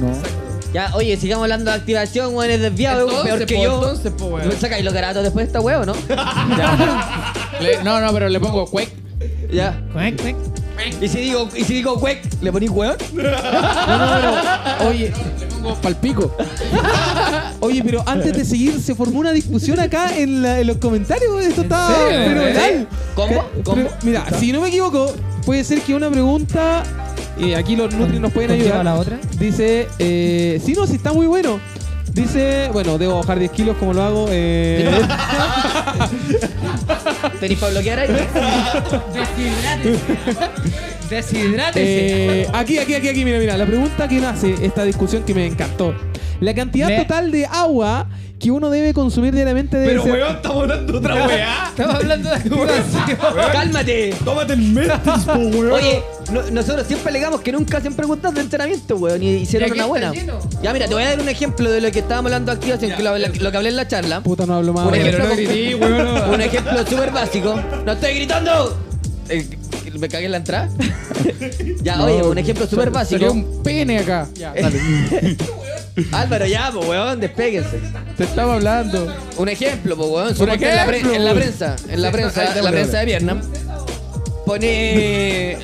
[0.00, 0.41] No.
[0.72, 2.50] Ya, oye, sigamos hablando de activación, weón.
[2.50, 3.74] Es desviado, weón, peor que po, yo.
[3.74, 4.48] entonces, po, weón.
[4.48, 5.94] ¿Me sacáis los garatos después de esta weón, no?
[7.60, 8.88] Le- no, no, pero le pongo cuec.
[9.52, 9.80] ya.
[9.92, 10.36] Cuec, cuec.
[11.00, 12.96] ¿Y si digo, y si digo cuec, le ponís weón?
[14.88, 16.34] Oye, le pongo palpico.
[17.60, 21.30] Oye, pero antes de seguir, se formó una discusión acá en, la- en los comentarios.
[21.34, 21.48] weón.
[21.48, 22.24] Esto está serio?
[22.28, 22.88] fenomenal.
[23.14, 23.44] ¿Combo?
[23.52, 23.90] Pero, ¿Combo?
[24.02, 26.82] mira, si no me equivoco, puede ser que una pregunta.
[27.38, 28.84] Eh, aquí los Nutri nos pueden ¿Conlleva ayudar.
[28.84, 29.18] la otra?
[29.38, 31.60] Dice, eh, sí, no, sí está muy bueno.
[32.12, 34.26] Dice, bueno, debo bajar 10 kilos como lo hago.
[34.30, 34.90] Eh,
[37.40, 38.10] ¿Tenéis para bloquear ahí?
[41.12, 42.42] Deshidrátese.
[42.42, 43.56] eh, aquí, aquí, aquí, aquí, mira, mira.
[43.56, 45.94] La pregunta que nace esta discusión que me encantó.
[46.40, 48.08] La cantidad total de agua
[48.40, 50.12] que uno debe consumir diariamente debe Pero ser...
[50.14, 51.66] weón, estamos hablando de otra weá.
[51.68, 52.50] Estamos hablando de.
[53.52, 54.14] ¡Cálmate!
[54.24, 55.72] Tómate el Mentis, po, weón.
[55.72, 59.70] Oye, no- nosotros siempre alegamos que nunca hacen preguntas de entrenamiento, weón, y hicieron Y
[59.70, 60.06] aquí una buena.
[60.08, 60.38] está lleno.
[60.62, 63.18] Ya, mira, te voy a dar un ejemplo de lo que estábamos hablando que lo,
[63.18, 64.20] lo que hablé en la charla.
[64.22, 64.86] Puta, no hablo más.
[64.86, 65.06] Un weón.
[65.06, 66.30] ejemplo, no grití, weón.
[66.34, 67.60] un ejemplo súper básico.
[67.86, 68.76] ¡No estoy gritando!
[69.28, 69.46] Eh,
[69.98, 70.68] ¿Me cagué en la entrada?
[71.82, 73.32] ya, oye, un ejemplo súper Salió básico.
[73.32, 74.26] un pene acá.
[76.12, 77.78] Álvaro, ya, pues, weón, despéguense.
[78.16, 79.14] Te estaba hablando.
[79.36, 80.34] Un ejemplo, pues, weón.
[80.36, 81.16] suponte en la, pre- ejemplo.
[81.18, 83.40] en la prensa, en la prensa, en la prensa de pierna.
[84.46, 85.58] Pone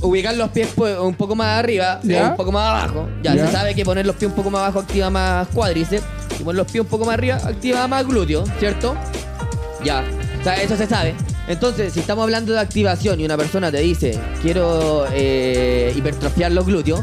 [0.00, 2.28] ubicar los pies pues, un poco más arriba Ya.
[2.28, 3.08] o un poco más abajo.
[3.22, 3.46] Ya, Ya.
[3.46, 6.04] se sabe que poner los pies un poco más abajo activa más cuádriceps
[6.40, 8.96] y poner los pies un poco más arriba activa más glúteo, ¿cierto?
[9.84, 10.02] Ya,
[10.40, 11.14] o sea, eso se sabe.
[11.48, 16.64] Entonces, si estamos hablando de activación y una persona te dice, quiero eh, hipertrofiar los
[16.66, 17.00] glúteos,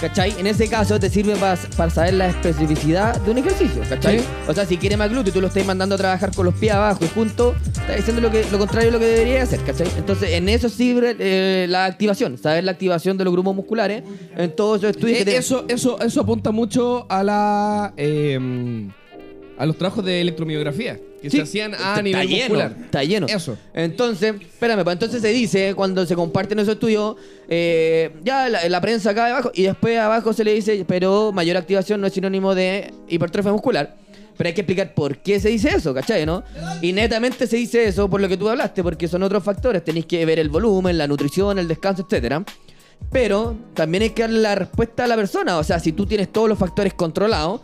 [0.00, 0.34] ¿cachai?
[0.38, 4.18] En ese caso te sirve para saber la especificidad de un ejercicio, ¿cachai?
[4.18, 4.24] Sí.
[4.46, 6.54] O sea, si quiere más glúteo y tú lo estás mandando a trabajar con los
[6.54, 9.60] pies abajo y juntos, estás diciendo lo, que, lo contrario de lo que debería hacer,
[9.60, 9.88] ¿cachai?
[9.96, 14.02] Entonces, en eso sirve eh, la activación, saber la activación de los grupos musculares
[14.36, 18.88] en todos esos estudios Eh, que te- eso, eso, eso apunta mucho a la eh,
[19.58, 22.76] a los trabajos de electromiografía que Sí, se hacían a está nivel lleno, muscular.
[22.84, 23.26] Está lleno.
[23.28, 23.56] Eso.
[23.74, 27.16] Entonces, espérame, pues entonces se dice, cuando se comparten esos estudios,
[27.48, 31.56] eh, ya la, la prensa acá abajo, y después abajo se le dice, pero mayor
[31.56, 33.96] activación no es sinónimo de hipertrofia muscular.
[34.36, 36.26] Pero hay que explicar por qué se dice eso, ¿cachai?
[36.26, 36.42] ¿no?
[36.80, 39.84] Y netamente se dice eso por lo que tú hablaste, porque son otros factores.
[39.84, 42.42] Tenéis que ver el volumen, la nutrición, el descanso, etcétera.
[43.10, 45.58] Pero también hay que darle la respuesta a la persona.
[45.58, 47.60] O sea, si tú tienes todos los factores controlados,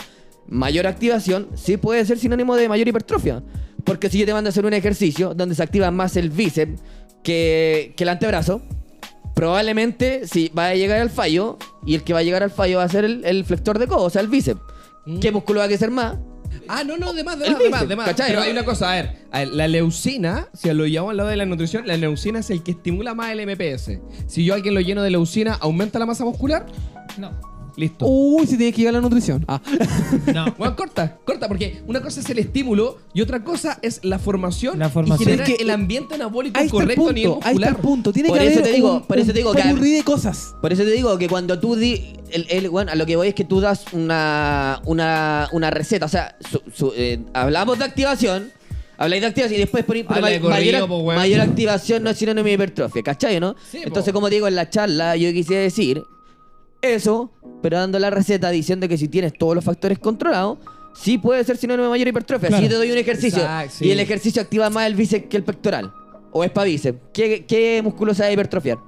[0.49, 3.43] mayor activación sí puede ser sinónimo de mayor hipertrofia.
[3.85, 6.81] Porque si yo te mando a hacer un ejercicio donde se activa más el bíceps
[7.23, 8.63] que, que el antebrazo,
[9.35, 12.79] probablemente si va a llegar al fallo, y el que va a llegar al fallo
[12.79, 14.61] va a ser el, el flexor de codo, o sea, el bíceps.
[15.21, 16.17] ¿Qué músculo va a crecer más?
[16.67, 18.07] Ah, no, no, de más, de El más, de más, de más.
[18.09, 21.17] ¿cachai, Pero hay una cosa, a ver, a ver, la leucina, si lo llevamos al
[21.19, 23.99] lado de la nutrición, la leucina es el que estimula más el MPS.
[24.27, 26.67] Si yo a alguien lo lleno de leucina, ¿aumenta la masa muscular?
[27.17, 27.58] No.
[27.79, 28.07] Listo.
[28.07, 29.45] Uy, si tiene que ir a la nutrición.
[29.49, 29.61] Ah.
[30.35, 30.53] No.
[30.59, 34.79] Bueno, corta, corta, porque una cosa es el estímulo y otra cosa es la formación,
[34.79, 35.23] La formación.
[35.23, 37.47] y generar Es que, el ambiente anabólico Ahí está el correcto a nivel punto.
[37.47, 37.71] Ahí está muscular.
[37.71, 38.13] el punto.
[38.13, 40.55] Tiene Por que eso haber te digo- un, por eso te digo que- de cosas.
[40.61, 42.15] Por eso te digo que cuando tú di.
[42.31, 46.05] El, el- bueno, a lo que voy es que tú das una, una, una receta.
[46.07, 48.51] O sea, su- su- eh, hablamos de activación,
[49.01, 51.15] Habláis de activación y después ponéis mayor, po, weón.
[51.21, 53.55] mayor activación no es sinónimo de hipertrofia, ¿cachai, no?
[53.71, 53.85] Sí, po.
[53.87, 56.03] Entonces, como digo, en la charla yo quisiera decir
[56.83, 57.31] eso,
[57.63, 60.59] pero dando la receta diciendo que si tienes todos los factores controlados,
[60.95, 62.49] sí puede ser sinónimo de mayor hipertrofia.
[62.49, 62.63] Claro.
[62.63, 63.87] Si te doy un ejercicio Exacto, sí.
[63.87, 65.93] y el ejercicio activa más el bíceps que el pectoral,
[66.33, 68.79] o es para bíceps, ¿qué, qué músculo se va a hipertrofiar?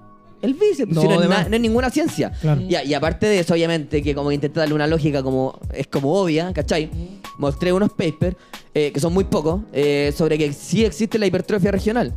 [0.42, 1.50] El bíceps, No, si no, es de na- más.
[1.50, 2.30] no es ninguna ciencia.
[2.40, 2.62] Claro.
[2.62, 5.86] Y, a- y aparte de eso, obviamente, que como intenté darle una lógica como es
[5.86, 6.90] como obvia, ¿cachai?
[7.38, 8.36] Mostré unos papers,
[8.72, 12.14] eh, que son muy pocos, eh, sobre que sí existe la hipertrofia regional.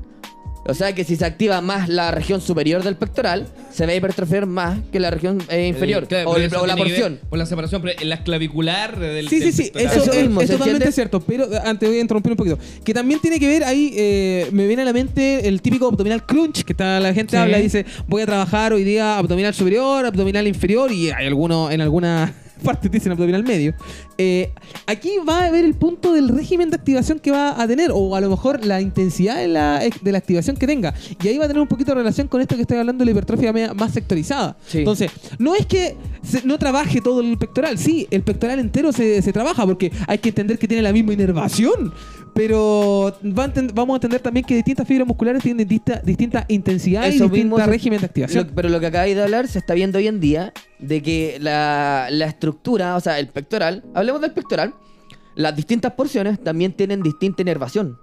[0.66, 3.96] O sea que si se activa más la región superior del pectoral, se va a
[3.96, 6.04] hipertrofiar más que la región eh, inferior.
[6.04, 7.20] Eh, claro, o, el- la porción.
[7.30, 9.28] Por la separación, pero en la clavicular del.
[9.28, 10.92] Sí, del sí, sí, eso, Eso es, mismo, es ¿se totalmente entiende?
[10.94, 12.58] cierto, pero eh, antes voy a interrumpir un poquito.
[12.86, 16.26] Que también tiene que ver ahí, eh, me viene a la mente el típico abdominal
[16.26, 17.38] crunch, que está, la gente Sí.
[17.38, 21.72] habla y dice, voy a trabajar hoy día abdominal superior, abdominal inferior, y hay algunos,
[21.74, 23.74] en alguna parte dicen abdominal medio.
[24.18, 24.52] Eh,
[24.88, 28.16] aquí va a haber el punto del régimen de activación que va a tener, o
[28.16, 30.94] a lo mejor la intensidad de la, de la activación que tenga.
[31.24, 33.06] Y ahí va a tener un poquito de relación con esto que estoy hablando de
[33.06, 34.58] la hipertrofia más sectorizada.
[34.68, 34.80] Sí.
[34.80, 39.22] Entonces, no es que se- no trabaje todo el pectoral, sí, el pectoral entero se,
[39.22, 41.94] se trabaja porque hay que entender que tiene la misma inervación.
[42.36, 47.04] Pero va a vamos a entender también que distintas fibras musculares tienen distinta, distinta intensidad
[47.08, 47.24] y se-
[47.72, 48.48] régimen de activación.
[48.48, 51.38] Lo- pero lo que acabáis de hablar se está viendo hoy en día de que
[51.40, 54.74] la, la estructura, o sea, el pectoral, hablemos del pectoral,
[55.36, 57.98] las distintas porciones también tienen distinta inervación.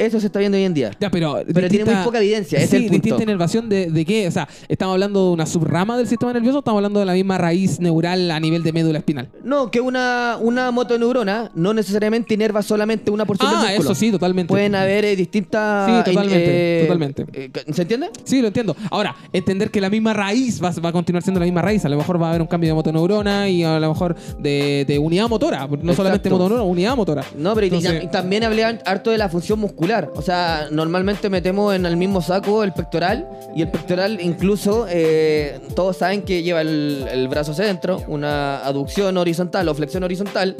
[0.00, 0.90] Eso se está viendo hoy en día.
[0.98, 2.92] Ya, pero, Pero tiene muy poca evidencia, Sí, es el punto.
[2.94, 4.26] distinta inervación de, de qué?
[4.26, 7.12] O sea, ¿estamos hablando de una subrama del sistema nervioso o estamos hablando de la
[7.12, 9.28] misma raíz neural a nivel de médula espinal?
[9.44, 13.90] No, que una, una motoneurona no necesariamente inerva solamente una porción del Ah, músculo.
[13.90, 14.48] eso sí, totalmente.
[14.48, 15.86] Pueden haber eh, distintas...
[15.90, 17.26] Sí, totalmente, eh, totalmente.
[17.32, 18.08] eh, ¿Se entiende?
[18.24, 18.74] Sí, lo entiendo.
[18.90, 21.84] Ahora, entender que la misma raíz va, va a continuar siendo la misma raíz.
[21.84, 24.84] A lo mejor va a haber un cambio de motoneurona y a lo mejor de,
[24.88, 25.66] de unidad motora.
[25.66, 26.30] No solamente Exacto.
[26.30, 27.24] motoneurona, unidad motora.
[27.36, 29.89] No, pero y- Entonces- y también hablé har- harto de la función muscular.
[30.14, 35.60] O sea, normalmente metemos en el mismo saco el pectoral y el pectoral incluso eh,
[35.74, 40.56] todos saben que lleva el, el brazo hacia adentro, una aducción horizontal o flexión horizontal,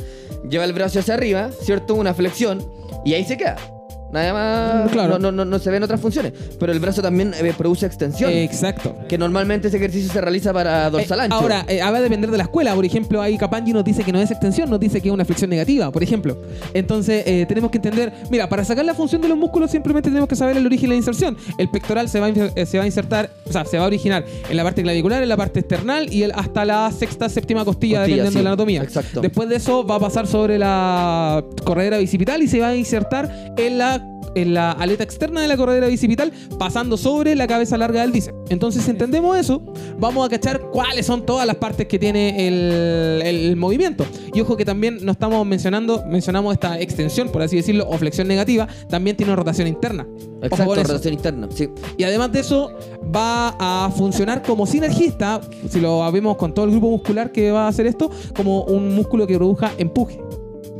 [0.48, 1.94] lleva el brazo hacia arriba, ¿cierto?
[1.94, 2.64] Una flexión
[3.04, 3.56] y ahí se queda.
[4.12, 5.18] Nada más, Mm, claro.
[5.18, 6.32] no, no, no, se ven otras funciones.
[6.58, 8.30] Pero el brazo también eh, produce extensión.
[8.30, 8.96] Exacto.
[9.08, 11.36] que normalmente ese ejercicio se realiza para dorsal Eh, ancho.
[11.36, 12.74] Ahora, eh, va a depender de la escuela.
[12.74, 15.24] Por ejemplo, ahí Capangi nos dice que no es extensión, nos dice que es una
[15.24, 16.36] flexión negativa, por ejemplo.
[16.74, 20.28] Entonces, eh, tenemos que entender, mira, para sacar la función de los músculos simplemente tenemos
[20.28, 21.36] que saber el origen y la inserción.
[21.58, 23.86] El pectoral se va a, eh, se va a insertar, o sea, se va a
[23.86, 27.64] originar en la parte clavicular, en la parte external y el, hasta la sexta, séptima
[27.64, 28.82] costilla, Costilla, dependiendo sí, de la anatomía.
[28.82, 29.20] exacto.
[29.20, 33.52] Después de eso va a pasar sobre la corredera bicipital y se va a insertar
[33.56, 33.99] en la
[34.34, 38.36] en la aleta externa de la corredera bicipital, pasando sobre la cabeza larga del bíceps.
[38.48, 39.62] Entonces, si entendemos eso,
[39.98, 44.06] vamos a cachar cuáles son todas las partes que tiene el, el movimiento.
[44.32, 48.28] Y ojo que también no estamos mencionando, mencionamos esta extensión, por así decirlo, o flexión
[48.28, 50.06] negativa, también tiene rotación interna.
[50.42, 51.48] Exacto, rotación interna.
[51.54, 51.68] Sí.
[51.96, 52.72] Y además de eso,
[53.14, 57.66] va a funcionar como sinergista, si lo vemos con todo el grupo muscular que va
[57.66, 60.20] a hacer esto, como un músculo que produzca empuje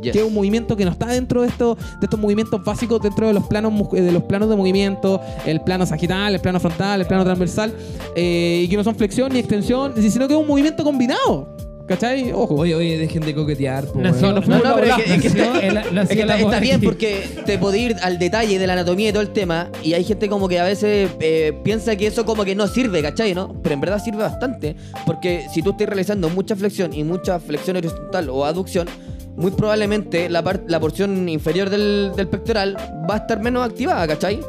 [0.01, 0.13] Yes.
[0.13, 3.27] que es un movimiento que no está dentro de estos de estos movimientos básicos dentro
[3.27, 7.01] de los planos mus- de los planos de movimiento el plano sagital el plano frontal
[7.01, 7.73] el plano transversal
[8.15, 11.55] eh, y que no son flexión ni extensión sino que es un movimiento combinado
[11.87, 12.31] ¿cachai?
[12.31, 13.85] ojo Oye, oye, dejen de coquetear.
[13.85, 14.41] po, no, No, no,
[14.75, 17.79] pero es que, es que nació está, es que está- está bien porque te puede
[17.79, 20.57] ir al detalle de la anatomía y todo el tema y hay gente como que
[20.59, 23.33] a veces eh, piensa que eso como que no sirve, ¿cachai?
[23.33, 23.53] ¿no?
[23.61, 27.75] Pero en verdad sirve bastante porque si tú estás realizando mucha flexión y mucha flexión
[27.75, 28.87] horizontal o aducción,
[29.35, 32.75] muy probablemente la, par- la porción inferior del, del pectoral
[33.09, 34.39] va a estar menos activada, ¿cachai?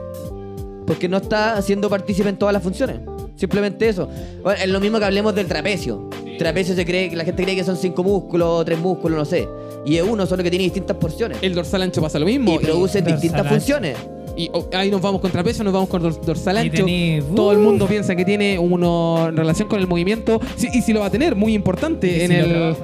[0.86, 3.00] Porque no está siendo partícipe en todas las funciones.
[3.36, 4.08] Simplemente eso.
[4.42, 6.10] Bueno, es lo mismo que hablemos del trapecio.
[6.38, 9.48] Trapecio se cree, la gente cree que son cinco músculos, tres músculos, no sé.
[9.86, 11.38] Y es uno solo que tiene distintas porciones.
[11.42, 13.50] el dorsal ancho pasa lo mismo Y produce dorsal distintas ancho.
[13.54, 13.96] funciones.
[14.36, 16.86] Y oh, ahí nos vamos con trapecio, nos vamos con dor- dorsal Y ancho.
[17.34, 17.62] Todo el ¡uh!
[17.62, 20.40] mundo piensa que tiene uno en relación con el movimiento.
[20.56, 22.76] Sí, y si lo va a tener, muy importante en Si lo el.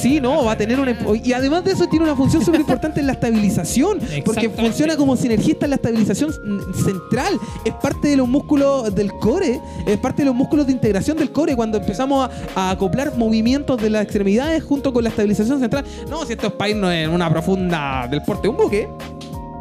[0.00, 0.96] Sí, no, va a tener una.
[1.22, 3.98] Y además de eso, tiene una función súper importante en la estabilización.
[4.24, 6.32] Porque funciona como sinergista en la estabilización
[6.74, 7.38] central.
[7.64, 9.60] Es parte de los músculos del core.
[9.86, 11.56] Es parte de los músculos de integración del core.
[11.56, 15.84] Cuando empezamos a, a acoplar movimientos de las extremidades junto con la estabilización central.
[16.08, 18.88] No, si esto es para irnos en una profunda del porte un buque.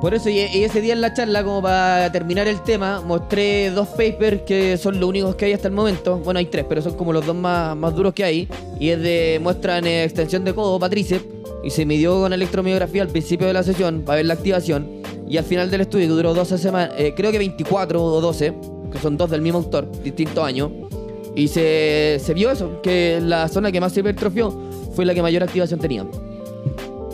[0.01, 3.87] Por eso, y, ese día en la charla, como para terminar el tema, mostré dos
[3.89, 6.17] papers que son los únicos que hay hasta el momento.
[6.19, 8.47] Bueno, hay tres, pero son como los dos más, más duros que hay.
[8.79, 10.95] Y es de muestran extensión de codo para.
[10.97, 14.87] Y se midió con electromiografía al principio de la sesión para ver la activación.
[15.27, 18.53] Y al final del estudio, que duró 12 semanas, eh, creo que 24 o 12,
[18.91, 20.71] que son dos del mismo autor, distintos años.
[21.35, 24.55] Y se, se vio eso, que la zona que más se hipertrofió
[24.95, 26.05] fue la que mayor activación tenía.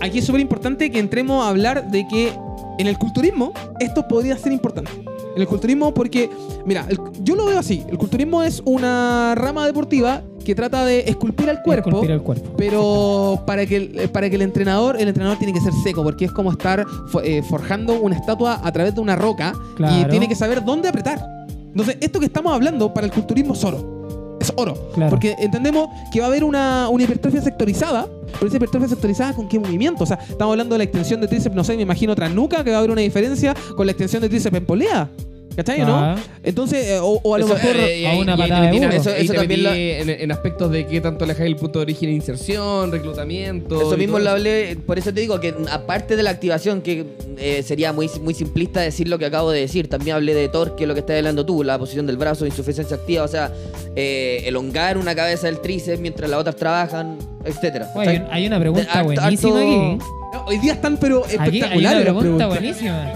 [0.02, 2.34] Aquí es súper importante que entremos a hablar de que
[2.79, 4.91] En el culturismo, esto podría ser importante.
[5.36, 6.29] En el culturismo, porque,
[6.65, 7.83] mira, el- yo lo veo así.
[7.89, 11.89] El culturismo es una rama deportiva que trata de esculpir al cuerpo.
[11.89, 12.49] Esculpir el cuerpo.
[12.57, 16.25] Pero para que, el, para que el entrenador, el entrenador tiene que ser seco, porque
[16.25, 16.86] es como estar
[17.23, 20.09] eh, forjando una estatua a través de una roca y Claro.
[20.09, 21.19] tiene que saber dónde apretar.
[21.49, 24.38] Entonces, esto que estamos hablando para el culturismo es oro.
[24.39, 24.73] Es oro.
[24.93, 25.09] Claro.
[25.12, 29.48] Porque entendemos que va a haber una, una hipertrofia sectorizada, pero esa hipertrofia sectorizada con
[29.48, 30.04] qué movimiento.
[30.04, 32.63] O sea, estamos hablando de la extensión de tríceps, no sé, me imagino tras nuca,
[32.63, 35.10] que va a haber una diferencia con la extensión de tríceps en polea.
[35.55, 36.15] ¿Cachai o Ah.
[36.17, 36.23] no?
[36.43, 37.75] Entonces, eh, o, o a lo Eso, mejor.
[37.77, 38.77] eh, a una patada de.
[38.77, 41.83] Eso, Eso eso también lo- en, en aspectos de qué tanto alejáis el punto de
[41.83, 43.79] origen e inserción, reclutamiento.
[43.81, 47.05] Eso mismo lo hablé, por eso te digo que aparte de la activación, que
[47.37, 50.87] eh, sería muy, muy simplista decir lo que acabo de decir, también hablé de torque,
[50.87, 53.51] lo que estás hablando tú, la posición del brazo, insuficiencia activa, o sea,
[53.95, 57.91] eh, elongar una cabeza del tríceps mientras las otras trabajan, etcétera.
[57.95, 60.05] Oye, hay, un- hay una pregunta buenísima harto- aquí.
[60.33, 62.49] No, hoy día están, pero Aquí hay una espectaculares las pregunta preguntas.
[62.49, 63.13] buenísima.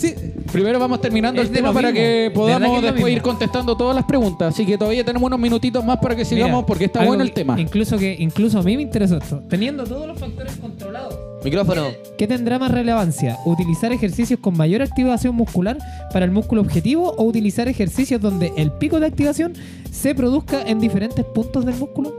[0.00, 0.14] Sí,
[0.50, 3.08] Primero vamos terminando Es el de tema para que ¿Verdad podamos que después mismo?
[3.08, 4.54] ir contestando todas las preguntas.
[4.54, 7.32] Así que todavía tenemos unos minutitos más para que sigamos Mira, porque está bueno el
[7.32, 7.60] tema.
[7.60, 9.42] Incluso que incluso a mí me interesó esto.
[9.50, 11.82] Teniendo todos los factores controlados, Micrófono.
[12.16, 13.36] ¿qué tendrá más relevancia?
[13.44, 15.76] ¿Utilizar ejercicios con mayor activación muscular
[16.14, 19.52] para el músculo objetivo o utilizar ejercicios donde el pico de activación
[19.90, 22.12] se produzca en diferentes puntos del músculo?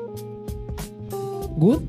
[1.58, 1.82] ¿Good?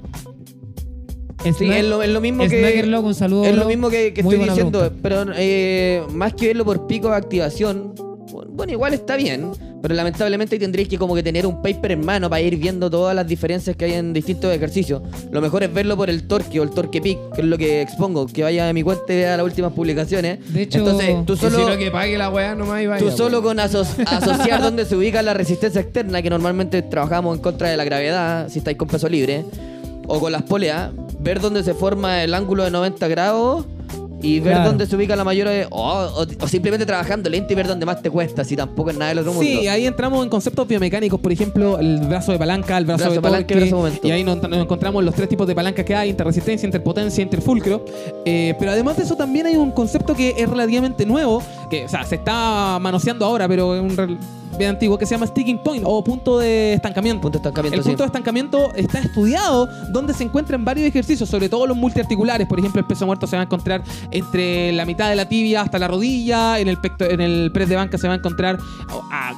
[1.57, 2.83] Sí, es lo, es lo mismo que...
[2.87, 3.45] Loco, un saludo.
[3.45, 5.01] Es lo mismo que, que estoy diciendo, pregunta.
[5.03, 7.95] pero eh, más que verlo por pico de activación,
[8.49, 9.51] bueno, igual está bien,
[9.83, 13.15] pero lamentablemente tendréis que como que tener un paper en mano para ir viendo todas
[13.17, 15.03] las diferencias que hay en distintos ejercicios.
[15.31, 17.83] Lo mejor es verlo por el torque o el torque peak, que es lo que
[17.83, 20.39] expongo, que vaya a mi cuenta y vea las últimas publicaciones.
[20.53, 21.69] De hecho- Entonces, tú solo...
[21.69, 23.05] no, que pague la weá nomás y vaya.
[23.05, 27.43] Tú solo con aso- asociar dónde se ubica la resistencia externa, que normalmente trabajamos en
[27.43, 29.45] contra de la gravedad, si estáis con peso libre,
[30.07, 30.91] o con las poleas,
[31.23, 33.67] ver dónde se forma el ángulo de 90 grados
[34.23, 34.69] y ver Claro.
[34.71, 35.49] dónde se ubica la mayor...
[35.71, 38.97] o, o- o simplemente trabajando lento y ver dónde más te cuesta, si tampoco es
[38.97, 39.49] nada del otro mundo.
[39.49, 43.15] Sí, ahí entramos en conceptos biomecánicos, por ejemplo, el brazo de palanca, el brazo, Brazo
[43.15, 45.85] de palanca y torque, brazo y ahí nos, nos encontramos los tres tipos de palancas
[45.85, 47.85] que hay, interresistencia, interpotencia, interfulcro.
[48.25, 51.89] Eh, pero además de eso también hay un concepto que es relativamente nuevo, que o
[51.89, 54.19] sea, se está manoseando ahora, pero es un
[54.59, 57.23] bien antiguo, que se llama sticking point o punto de estancamiento.
[57.23, 57.89] Punto de estancamiento, El sí.
[57.89, 62.47] punto de estancamiento está estudiado donde se encuentran varios ejercicios, sobre todo los multiarticulares.
[62.47, 65.63] Por ejemplo, el peso muerto se va a encontrar entre la mitad de la tibia
[65.63, 66.59] hasta la rodilla.
[66.59, 68.59] En el, pecto- en el press de banca se va a encontrar
[69.11, 69.33] a-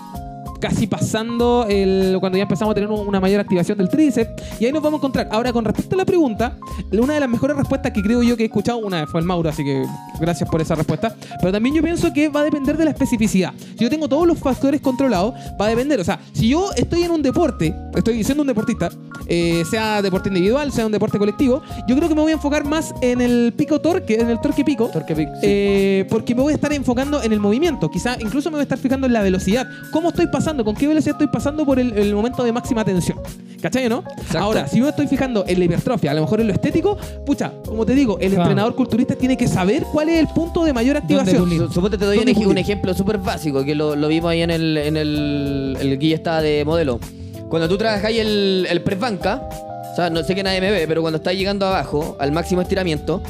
[0.64, 4.31] casi pasando el, cuando ya empezamos a tener una mayor activación del tríceps.
[4.59, 5.29] Y ahí nos vamos a encontrar.
[5.31, 6.57] Ahora, con respecto a la pregunta,
[6.90, 9.27] una de las mejores respuestas que creo yo que he escuchado, una vez fue el
[9.27, 9.85] Mauro, así que
[10.18, 11.14] gracias por esa respuesta.
[11.38, 13.53] Pero también yo pienso que va a depender de la especificidad.
[13.59, 16.00] Si yo tengo todos los factores controlados, va a depender.
[16.00, 18.88] O sea, si yo estoy en un deporte, estoy siendo un deportista,
[19.27, 22.64] eh, sea deporte individual, sea un deporte colectivo, yo creo que me voy a enfocar
[22.64, 24.88] más en el pico torque, en el torque pico.
[24.88, 25.27] Torque sí.
[25.42, 27.90] Eh, porque me voy a estar enfocando en el movimiento.
[27.90, 29.68] Quizá incluso me voy a estar fijando en la velocidad.
[29.92, 30.53] ¿Cómo estoy pasando?
[30.62, 33.18] ¿Con qué velocidad estoy pasando por el, el momento de máxima tensión?
[33.62, 34.04] ¿Cachai o no?
[34.38, 36.98] Ahora, si yo me estoy fijando en la hipertrofia, a lo mejor en lo estético,
[37.24, 38.42] pucha, como te digo, el Claro.
[38.42, 41.48] entrenador culturista tiene que saber cuál es el punto de mayor activación.
[41.72, 44.96] Suponte te doy un, ejemplo súper básico que lo, lo vimos ahí en el, en
[44.98, 47.00] el, el guía está de modelo.
[47.48, 49.48] Cuando tú trabajáis el, el press banca,
[49.92, 52.60] o sea, no sé que nadie me ve, pero cuando estás llegando abajo al máximo
[52.60, 53.22] estiramiento,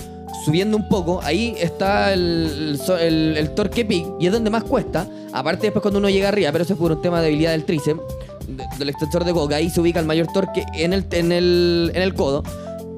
[0.45, 5.07] subiendo un poco, ahí está el, el torque peak y es donde más cuesta.
[5.33, 7.65] Aparte después cuando uno llega arriba, pero eso es por un tema de habilidad del
[7.65, 8.01] tríceps,
[8.49, 11.93] de- del extensor de coca, ahí se ubica el mayor torque en el, en el,
[11.95, 12.43] en el codo,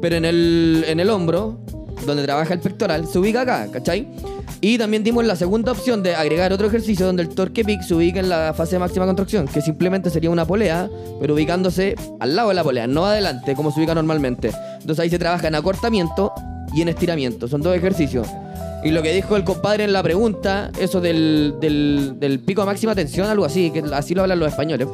[0.03, 1.59] pero en el, en el hombro,
[2.05, 4.07] donde trabaja el pectoral, se ubica acá, ¿cachai?
[4.61, 7.95] Y también dimos la segunda opción de agregar otro ejercicio donde el torque peak se
[7.95, 10.89] ubica en la fase de máxima contracción, que simplemente sería una polea,
[11.21, 14.53] pero ubicándose al lado de la polea, no adelante, como se ubica normalmente.
[14.81, 16.33] Entonces ahí se trabaja en acortamiento
[16.75, 18.29] y en estiramiento, son dos ejercicios.
[18.85, 22.67] Y lo que dijo el compadre en la pregunta, eso del, del, del pico de
[22.67, 24.87] máxima tensión, algo así, que así lo hablan los españoles,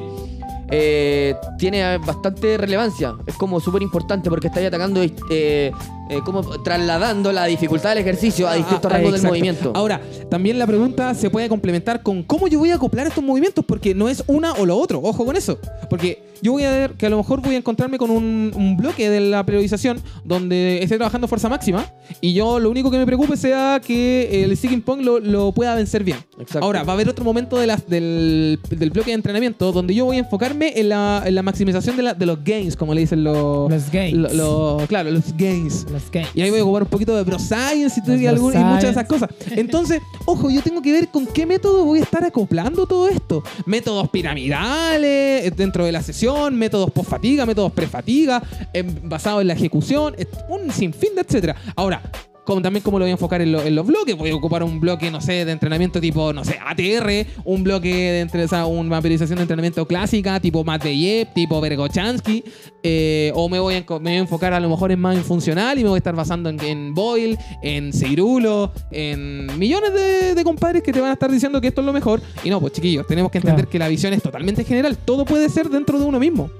[0.70, 3.14] eh, tiene bastante relevancia.
[3.26, 5.70] Es como súper importante porque estáis atacando, eh,
[6.10, 9.72] eh, como trasladando la dificultad del ejercicio a distintos Ah, rangos del movimiento.
[9.74, 13.64] Ahora, también la pregunta se puede complementar con cómo yo voy a acoplar estos movimientos,
[13.64, 15.00] porque no es una o lo otro.
[15.02, 15.58] Ojo con eso.
[15.88, 18.76] Porque yo voy a ver que a lo mejor voy a encontrarme con un, un
[18.76, 21.86] bloque de la periodización donde esté trabajando fuerza máxima
[22.20, 25.74] y yo lo único que me preocupe sea que el sticking point lo, lo pueda
[25.76, 26.18] vencer bien.
[26.40, 26.64] Exacto.
[26.64, 30.16] Ahora, va a haber otro momento de del, del bloque de entrenamiento donde yo voy
[30.16, 33.22] a enfocarme en la, en la maximización de, la- de los gains, como le dicen
[33.24, 33.70] los...
[33.70, 34.18] Los gains.
[34.18, 34.32] lo-
[34.78, 35.86] lo- claro, los gains.
[35.92, 36.02] Los.
[36.34, 38.82] Y ahí voy a ocupar un poquito de Bro Science y, y algún- y muchas
[38.84, 39.30] de esas cosas.
[39.50, 43.42] Entonces, ojo, yo tengo que ver con qué método voy a estar acoplando todo esto.
[43.66, 49.54] Métodos piramidales eh, dentro de la sesión, métodos post-fatiga, métodos pre-fatiga, eh, basados en la
[49.54, 51.56] ejecución, et- un sinfín de etcétera.
[51.76, 52.02] Ahora,
[52.44, 54.16] como también como lo voy a enfocar en, lo- en los bloques.
[54.16, 57.88] Voy a ocupar un bloque, no sé, de entrenamiento tipo, no sé, ATR, un bloque
[57.94, 62.42] de entre, o sea, una periodización de entrenamiento clásica, tipo Matveyev, tipo Vergochansky,
[62.82, 65.24] eh, o me voy, a, me voy a enfocar a lo mejor en más en
[65.24, 70.34] funcional y me voy a estar basando en, en Boyle, en Seirulo, en millones de,
[70.34, 72.20] de compadres que te van a estar diciendo que esto es lo mejor.
[72.42, 73.70] Y no, pues chiquillos, tenemos que entender Claro.
[73.70, 74.98] que la visión es totalmente general.
[74.98, 76.50] Todo puede ser dentro de uno mismo.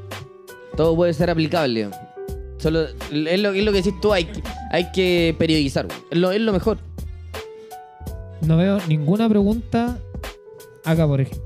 [0.76, 1.88] Todo puede ser aplicable.
[2.62, 5.88] Solo es lo, es lo que decís tú, hay, que- hay que periodizar.
[6.10, 6.78] Es lo, es lo mejor.
[8.46, 9.98] No veo ninguna pregunta
[10.84, 11.42] acá, por ejemplo.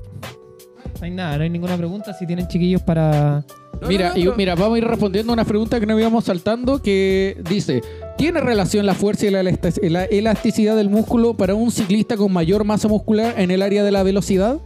[0.99, 2.13] No hay nada, no hay ninguna pregunta.
[2.13, 3.43] Si tienen chiquillos para.
[3.87, 7.39] Mira, y, mira, vamos a ir respondiendo a una pregunta que nos íbamos saltando que
[7.47, 7.81] dice,
[8.17, 12.87] ¿tiene relación la fuerza y la elasticidad del músculo para un ciclista con mayor masa
[12.87, 14.59] muscular en el área de la velocidad?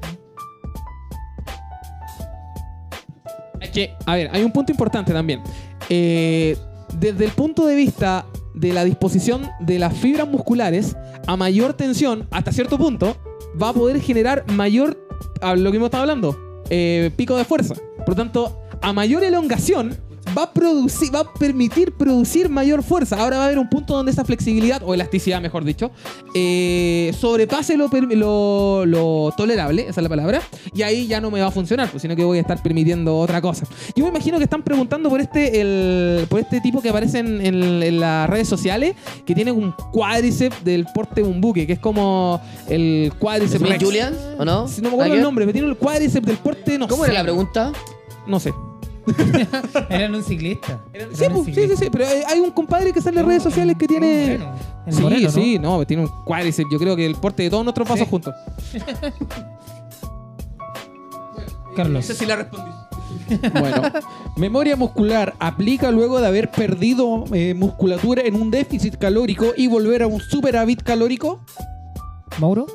[3.60, 5.42] Es que, a ver, hay un punto importante también.
[5.94, 6.56] Eh,
[7.00, 10.96] desde el punto de vista de la disposición de las fibras musculares,
[11.28, 13.18] a mayor tensión, hasta cierto punto,
[13.62, 15.06] va a poder generar mayor,
[15.42, 17.76] a lo que hemos estado hablando, eh, pico de fuerza.
[17.98, 19.98] Por lo tanto, a mayor elongación,
[20.38, 23.18] va a, producir, va a permitir producir mayor fuerza.
[23.22, 25.92] Ahora va a haber un punto donde esa flexibilidad, o elasticidad mejor dicho,
[26.34, 30.42] eh, sobrepase lo, lo- lo tolerable, esa es la palabra,
[30.74, 33.18] y ahí ya no me va a funcionar, pues, sino que voy a estar permitiendo
[33.18, 33.66] otra cosa.
[33.96, 37.46] Yo me imagino que están preguntando por este, el, por este tipo que aparece en,
[37.46, 41.74] en- en las redes sociales, que tiene un cuádriceps del porte de un buque, que
[41.74, 43.84] es como el cuádriceps ¿Smith rex.
[43.84, 44.14] Julian?
[44.40, 44.68] ¿O no?
[44.68, 47.12] Si no me acuerdo el nombre, pero tiene el cuádriceps del porte, no ¿Cómo sé.
[47.12, 47.72] era la pregunta?
[48.28, 48.54] No sé.
[49.90, 50.80] Eran un ciclista.
[50.94, 53.44] Eran Sí, un pues, sí, sí, pero hay hay un compadre que sale en redes
[53.44, 54.38] sociales que tiene...
[54.40, 54.56] Moreno.
[54.86, 55.32] El sí, moreno, ¿no?
[55.32, 56.70] sí, no, tiene un cuádriceps.
[56.72, 58.10] Yo creo que el porte de todos nuestros pasos Sí.
[58.10, 58.34] juntos.
[61.76, 62.06] Carlos.
[62.06, 62.72] si la respondí.
[63.60, 63.82] Bueno,
[64.38, 70.04] memoria muscular aplica luego de haber perdido eh, musculatura en un déficit calórico y volver
[70.04, 71.40] a un superávit calórico.
[72.40, 72.66] Mauro.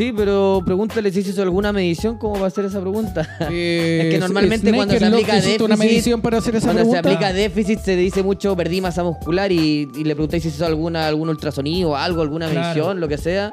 [0.00, 3.28] Sí, pero pregúntale si hizo alguna medición, ¿cómo va a hacer esa pregunta?
[3.50, 6.72] Eh, Es que normalmente Snake cuando se aplica hiciste una déficit, medición para hacer esa
[6.72, 10.48] Cuando se aplica déficit se dice mucho perdí masa muscular y, y le preguntáis si
[10.48, 12.66] hizo alguna, algún ultrasonido, algo, alguna Claro.
[12.66, 13.52] medición, lo que sea.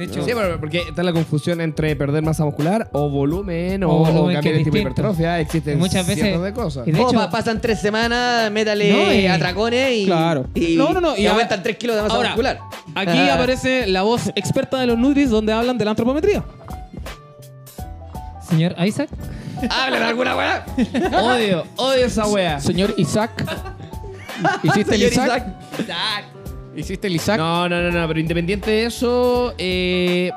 [0.00, 3.90] De hecho, Sí, pero porque está la confusión entre perder masa muscular o volumen o,
[3.90, 5.38] O volumen, o cambiar el tipo de hipertrofia.
[5.40, 6.88] Existen Muchas veces- cientos de cosas.
[6.88, 10.46] y de Oh, hecho- pa- pasan tres semanas, métale No, y- atracones y, Claro.
[10.54, 12.60] y, No, no, no, y y a- aumentan tres kilos de masa Ahora, muscular.
[12.94, 13.34] Aquí Ah.
[13.34, 16.44] aparece la voz experta de los Nutris donde hablan de la antropometría.
[18.48, 19.10] señor Isaac.
[19.68, 20.64] ¡Hablen alguna weá!
[21.12, 22.58] Odio, odio esa wea.
[22.58, 23.44] Señor Isaac.
[24.62, 25.46] ¿Hiciste el Señor Isaac?
[25.78, 26.24] Isaac.
[26.76, 27.38] ¿Hiciste el Isaac?
[27.38, 30.30] No, no, no, no, pero independiente de eso, eh,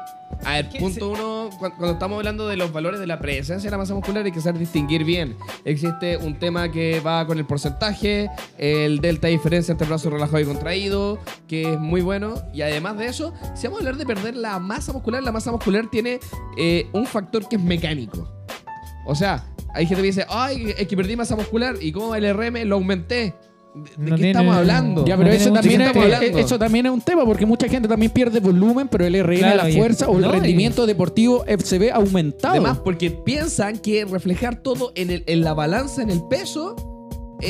[0.44, 3.72] a ver, punto uno, cu- cuando, estamos hablando de los valores de la presencia de
[3.72, 5.38] la masa muscular hay que saber distinguir bien.
[5.64, 10.40] Existe un tema que va con el porcentaje, el delta de diferencia entre brazo relajado
[10.40, 12.34] y contraído, que es muy bueno.
[12.52, 15.52] Y además de eso, si vamos a hablar de perder la masa muscular, la masa
[15.52, 16.20] muscular tiene
[16.58, 18.28] eh, un factor que es mecánico.
[19.06, 22.26] O sea, hay gente que dice, ay, es que perdí masa muscular y como el
[22.36, 23.36] RM lo aumenté.
[23.74, 25.06] ¿De, No qué tiene- estamos hablando?
[25.06, 28.12] Ya, pero No eso también, es, eso también es un tema, porque mucha gente también
[28.12, 31.80] pierde volumen, pero el RN, Claro, la fuerza o el no, y- rendimiento deportivo se
[31.80, 32.54] ve aumentado.
[32.54, 36.76] Además, porque piensan que reflejar todo en, el- en la balanza, en el peso,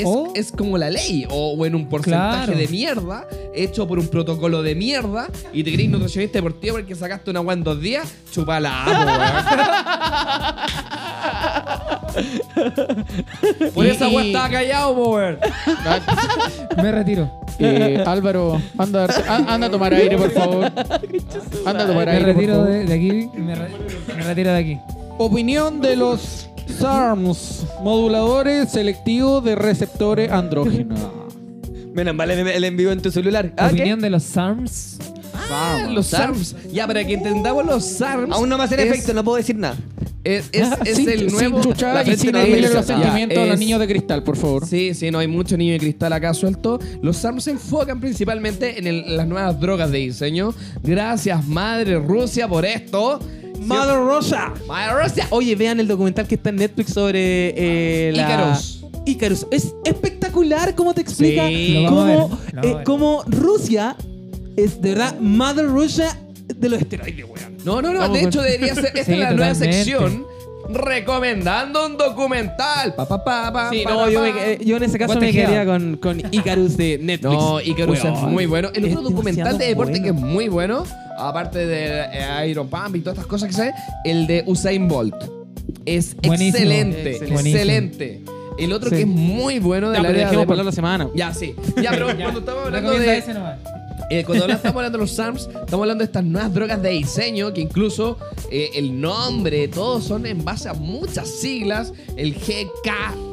[0.02, 1.26] es, O- es como la ley.
[1.30, 2.58] O, o en un porcentaje Claro.
[2.60, 7.30] de mierda, hecho por un protocolo de mierda, y te crees nutricionista deportivo porque sacaste
[7.32, 8.86] una agua en dos días, chupala.
[13.74, 15.38] Por esa agua estaba callado, po, weón.
[16.78, 17.32] Me retiro.
[17.60, 20.66] Eh, Álvaro, anda, a anda a tomar aire, por favor.
[21.66, 22.70] Anda a tomar Me aire, por retiro favor.
[22.70, 23.30] de, de aquí.
[23.38, 23.70] Me, re-
[24.16, 24.80] me retiro de aquí.
[25.18, 30.99] Opinión de los SARMs, moduladores selectivos de receptores andrógenos.
[31.93, 33.53] Menos mal el, el envío en tu celular.
[33.57, 33.76] ¿Ah, qué?
[33.76, 34.97] Opinión de los SARMs.
[35.51, 36.55] Ah, los SARMs.
[36.72, 38.34] Ya, para que entendamos los SARMs.
[38.36, 39.76] Aún no me hacen es- efecto, no puedo decir nada.
[40.24, 41.61] Es, es, es sin, el sin nuevo.
[41.61, 42.61] chuchar la y sin merece.
[42.74, 44.66] los Ya, sentimientos a los es- niños de cristal, por favor.
[44.66, 46.80] Sí, sí, no hay mucho niño de cristal acá suelto.
[47.01, 50.53] Los SARMs se enfocan principalmente en el- las nuevas drogas de diseño.
[50.82, 53.20] Gracias, madre Rusia, por esto.
[53.66, 54.53] Mother Rosa.
[54.68, 55.28] Madre Rusia.
[55.32, 57.53] Oye, vean el documental que está en Netflix sobre
[58.09, 58.24] eh, la...
[58.24, 58.86] Ícaros.
[59.05, 59.47] Ícaros.
[59.51, 61.86] Es espectacular cómo te explica Sí.
[61.88, 63.95] Cómo, eh, cómo Rusia
[64.55, 67.57] es de verdad Mother Russia de los esteroides, weón.
[67.66, 67.99] No, no, no.
[67.99, 68.86] Vamos de hecho, debería ser.
[68.93, 70.26] Esta Sí, es la nueva sección.
[70.74, 72.93] Recomendando un documental.
[72.95, 75.65] Pa, pa, pa, pa, Sí, no, yo, me- eh, yo en ese caso me quedaría
[75.65, 77.34] con, con Icarus de Netflix.
[77.34, 78.32] No, Icarus es Weón.
[78.34, 78.69] muy bueno.
[78.74, 80.03] El otro documental de deporte bueno.
[80.03, 80.84] que es muy bueno,
[81.17, 83.71] aparte de eh, Iron Pump y todas estas cosas que sé,
[84.05, 85.15] el de Usain Bolt.
[85.86, 86.57] Es Buenísimo.
[86.57, 87.49] excelente, Excelente.
[87.51, 88.21] excelente.
[88.57, 88.95] El otro Sí.
[88.97, 90.19] que es muy bueno de Ya, la pero
[90.55, 91.09] de- la semana.
[91.15, 91.55] Ya, sí.
[91.82, 93.24] Ya, pero cuando estamos hablando de...
[94.10, 97.54] Eh, cuando estamos hablando de los SARMs, estamos hablando de estas nuevas drogas de diseño
[97.54, 98.18] que incluso
[98.51, 102.36] eh, el nombre, todos son en base a muchas siglas, el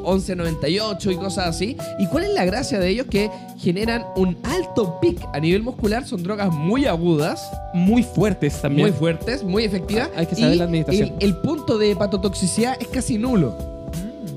[0.03, 1.77] GK1198 y cosas así.
[1.99, 3.07] ¿Y cuál es la gracia de ellos?
[3.09, 7.41] Que generan un alto pic a nivel muscular, son drogas muy agudas,
[7.73, 8.89] Muy fuertes también.
[8.89, 10.09] muy fuertes, muy efectivas.
[10.15, 11.13] Hay que saber y la administración.
[11.19, 13.55] El, el punto de hepatotoxicidad es casi nulo.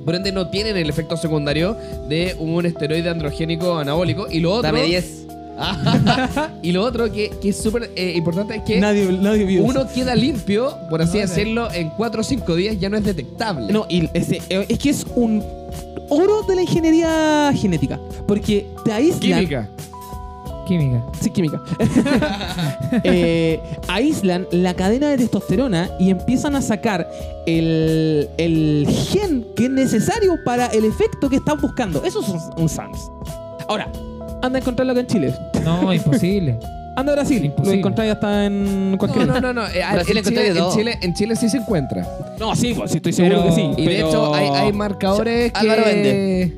[0.04, 1.76] Por ende, no tienen el efecto secundario
[2.08, 4.26] de un esteroide androgénico anabólico.
[4.30, 4.62] Y lo otro.
[4.70, 5.23] Dame 10.
[6.62, 9.82] y lo otro que, que es súper eh, importante es que Nadie, nadie vio uno
[9.82, 9.90] eso.
[9.94, 13.72] queda limpio, por así No, decirlo, en 4 o 5 días ya no es detectable.
[13.72, 15.42] No, y ese, eh, es que es un
[16.10, 17.98] oro de la ingeniería genética.
[18.26, 19.20] Porque te aíslan.
[19.40, 19.68] Química.
[20.66, 21.04] Química.
[21.20, 21.62] Sí, química.
[23.02, 27.08] Eh, aíslan la cadena de testosterona y empiezan a sacar
[27.44, 32.04] el, el gen que es necesario para el efecto que están buscando.
[32.04, 33.10] Eso es un, un SAMS.
[33.68, 33.90] Ahora,
[34.44, 35.34] anda a encontrarlo acá en Chile.
[35.64, 36.58] No, imposible.
[36.96, 37.38] Anda a Brasil.
[37.40, 37.78] Lo Imposible.
[37.80, 39.26] encontráis hasta en No, cualquier.
[39.26, 39.66] no, no, no.
[39.66, 40.76] eh, Brasil en, encontré Chile, en, todo.
[40.76, 42.06] Chile, en Chile sí se encuentra.
[42.38, 43.70] No, sí, pues, sí, estoy seguro Pero- que sí.
[43.78, 45.58] Y de pero- hecho hay, hay marcadores que...
[45.58, 46.56] Álvaro vende.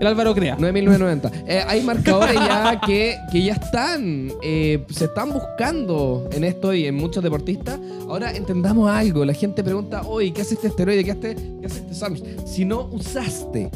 [0.00, 0.56] El Álvaro crea.
[0.56, 1.30] 9.990.
[1.46, 6.86] Eh, hay marcadores ya que, que ya están, eh, se están buscando en esto y
[6.86, 7.78] en muchos deportistas.
[8.08, 9.26] Ahora entendamos algo.
[9.26, 11.04] La gente pregunta, oye, ¿qué hace este esteroide?
[11.04, 12.22] ¿Qué hace, qué hace este SAMS?
[12.46, 13.70] Si no usaste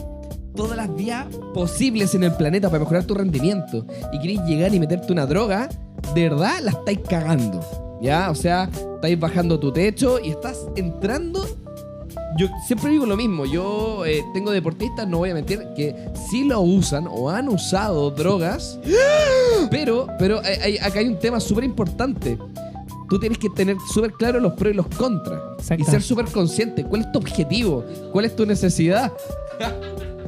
[0.55, 4.81] todas las vías posibles en el planeta para mejorar tu rendimiento y querés llegar y
[4.81, 5.69] meterte una droga,
[6.15, 7.61] de verdad la estáis cagando.
[8.03, 8.31] ¿Ya?
[8.31, 11.47] O sea, estáis bajando tu techo y estás entrando
[12.39, 15.95] yo siempre digo lo mismo, yo eh, tengo deportistas, no voy a mentir, que
[16.31, 18.79] sí lo usan o han usado drogas,
[19.71, 22.39] pero, pero hay- hay- acá hay un tema súper importante.
[23.09, 25.41] Tú tienes que tener súper claro los pros y los contras.
[25.77, 26.85] Y ser súper consciente.
[26.85, 27.85] ¿Cuál es tu objetivo?
[28.13, 29.13] ¿Cuál es tu necesidad?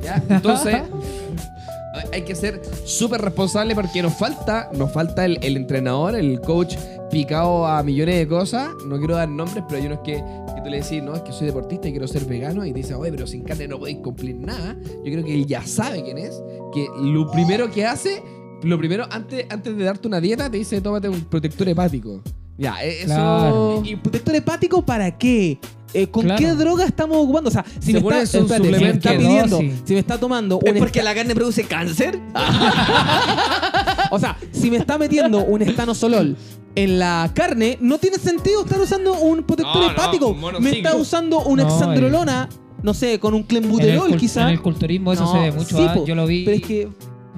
[0.02, 0.22] ¿Ya?
[0.28, 0.76] Entonces,
[2.12, 6.76] hay- que ser súper responsable porque nos falta, nos falta el, el entrenador, el coach
[7.10, 8.70] picado a millones de cosas.
[8.86, 11.32] No quiero dar nombres, pero hay unos que, que tú le decís, no, es que
[11.32, 12.64] soy deportista y quiero ser vegano.
[12.64, 14.76] Y te dice, oye, pero sin carne no podéis cumplir nada.
[15.04, 16.42] Yo creo que él ya sabe quién es.
[16.72, 18.22] Que lo primero que hace,
[18.62, 22.22] lo primero, antes, antes de darte una dieta, te dice, tómate un protector hepático.
[22.56, 23.06] Ya, eh, eso...
[23.06, 23.82] Claro.
[23.84, 25.58] ¿Y protector hepático para qué?
[25.94, 26.38] Eh, ¿Con Claro.
[26.38, 27.48] qué droga estamos ocupando?
[27.48, 28.96] O sea, si me está, espérate, si me suplemento.
[28.98, 29.72] está ¿Qué pidiendo, dosis?
[29.84, 32.18] si me está tomando ¿Es un porque esta- la carne produce cáncer?
[34.10, 36.36] O sea, si me está metiendo un estanosolol
[36.74, 40.34] en la carne, no tiene sentido estar usando un protector No, hepático.
[40.60, 42.48] me está usando una No, exandrolona,
[42.82, 44.42] no sé, con un clenbuterol cul- quizá.
[44.42, 45.76] en el culturismo eso No, se ve mucho.
[45.76, 46.88] sí, ah, Yo lo vi Pero es que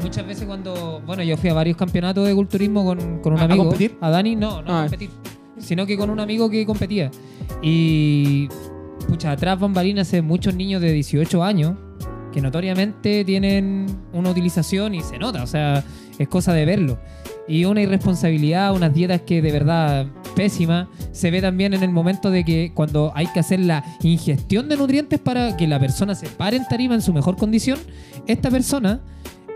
[0.02, 1.00] muchas veces cuando.
[1.06, 3.64] Bueno, yo fui a varios campeonatos de culturismo con, con un ¿A- a amigo.
[3.64, 3.96] competir?
[4.00, 4.82] A Dani, no, no a Ah.
[4.84, 5.10] competir.
[5.64, 7.10] Sino que con un amigo que competía.
[7.62, 8.48] Y.
[9.08, 11.74] Pucha, atrás bambalinas hace muchos niños de 18 años
[12.34, 15.84] que notoriamente tienen una utilización y se nota, o sea,
[16.18, 16.98] es cosa de verlo.
[17.46, 22.32] Y una irresponsabilidad, unas dietas que de verdad pésima, se ve también en el momento
[22.32, 26.26] de que cuando hay que hacer la ingestión de nutrientes para que la persona se
[26.28, 27.78] pare en tarima en su mejor condición,
[28.26, 29.00] esta persona,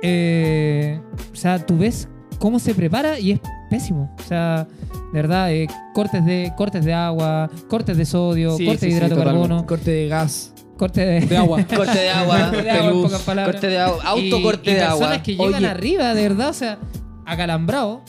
[0.01, 1.01] eh,
[1.33, 4.14] o sea, tú ves cómo se prepara y es pésimo.
[4.18, 4.66] O sea,
[5.12, 8.93] de verdad, eh, cortes, de, cortes de agua, cortes de sodio, Sí, cortes sí, de
[8.93, 9.49] sí, hidrato de totalmente.
[9.49, 10.53] carbono, Corte de gas.
[10.76, 11.64] corte de, de agua.
[11.76, 12.39] Corte de agua.
[12.51, 13.55] Corte de agua, en pocas palabras.
[13.57, 14.03] Corte de agua.
[14.05, 15.22] Autocorte y, y de personas agua.
[15.22, 15.66] que llegan Oye.
[15.66, 16.78] arriba, de verdad, o sea,
[17.26, 18.03] acalambrado.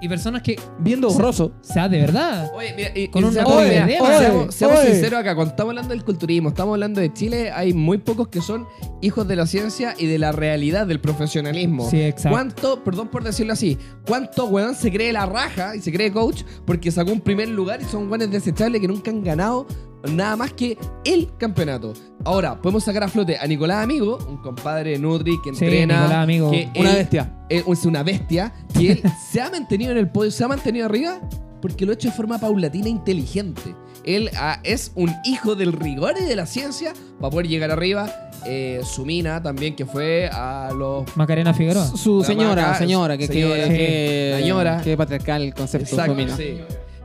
[0.00, 1.52] Y personas que, Viendo borroso.
[1.58, 2.50] o sea, de verdad.
[2.54, 4.92] Oye, mira, y, Con y un seamos, oye, mira, oye, seamos- seamos oye.
[4.92, 8.42] sinceros acá, cuando estamos hablando del culturismo, estamos hablando de Chile, hay muy pocos que
[8.42, 8.66] son
[9.00, 11.88] hijos de la ciencia y de la realidad del profesionalismo.
[11.90, 12.30] Sí, exacto.
[12.30, 16.42] ¿Cuánto, perdón por decirlo así, cuánto weón se cree la raja y se cree coach
[16.66, 19.66] porque sacó un primer lugar y son weones desechables que nunca han ganado
[20.12, 21.92] nada más que el campeonato?
[22.24, 26.00] Ahora, podemos sacar a flote a Nicolás Amigo, un compadre Nutri que Sí, entrena.
[26.02, 26.50] Nicolás Amigo.
[26.50, 27.32] que Una él- bestia.
[27.48, 31.20] es una bestia y él se ha mantenido en el podio, se ha mantenido arriba
[31.62, 33.74] porque lo ha hecho de forma paulatina e inteligente.
[34.04, 38.08] Él ah, es un hijo del rigor y de la ciencia para poder llegar arriba.
[38.48, 41.04] Eh, su mina también, que fue a los.
[41.16, 41.84] Macarena Figueroa.
[41.86, 43.76] Su, señora, señora, que, señora, que, sí.
[43.76, 44.80] que- Señora.
[44.82, 46.36] que patriarcal el concepto Exacto, femenino.
[46.36, 46.58] sí.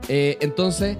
[0.08, 0.96] Eh, entonces,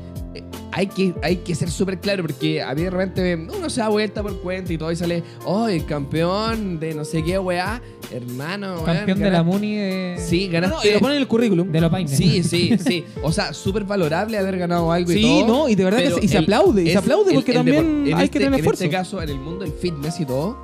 [0.74, 3.88] hay que, hay que ser súper claro porque a mí de repente uno se da
[3.88, 7.80] vuelta por cuenta y todo y sale, oh, el campeón de no sé qué, weá.
[8.10, 10.88] Hermano, weón, Campeón de la Muni de, Sí, No, no, ganaste.
[10.90, 11.72] y lo ponen en el currículum.
[11.72, 12.16] de los Paines.
[12.16, 13.04] Sí, sí, sí.
[13.22, 15.46] O sea, súper valorable haber ganado algo y Sí, todo.
[15.46, 17.50] no, y de verdad que se- y se el- aplaude, y se aplaude el- porque
[17.52, 18.84] el también hay este- que tener esfuerzo.
[18.84, 20.58] En este caso, en el mundo del fitness y todo,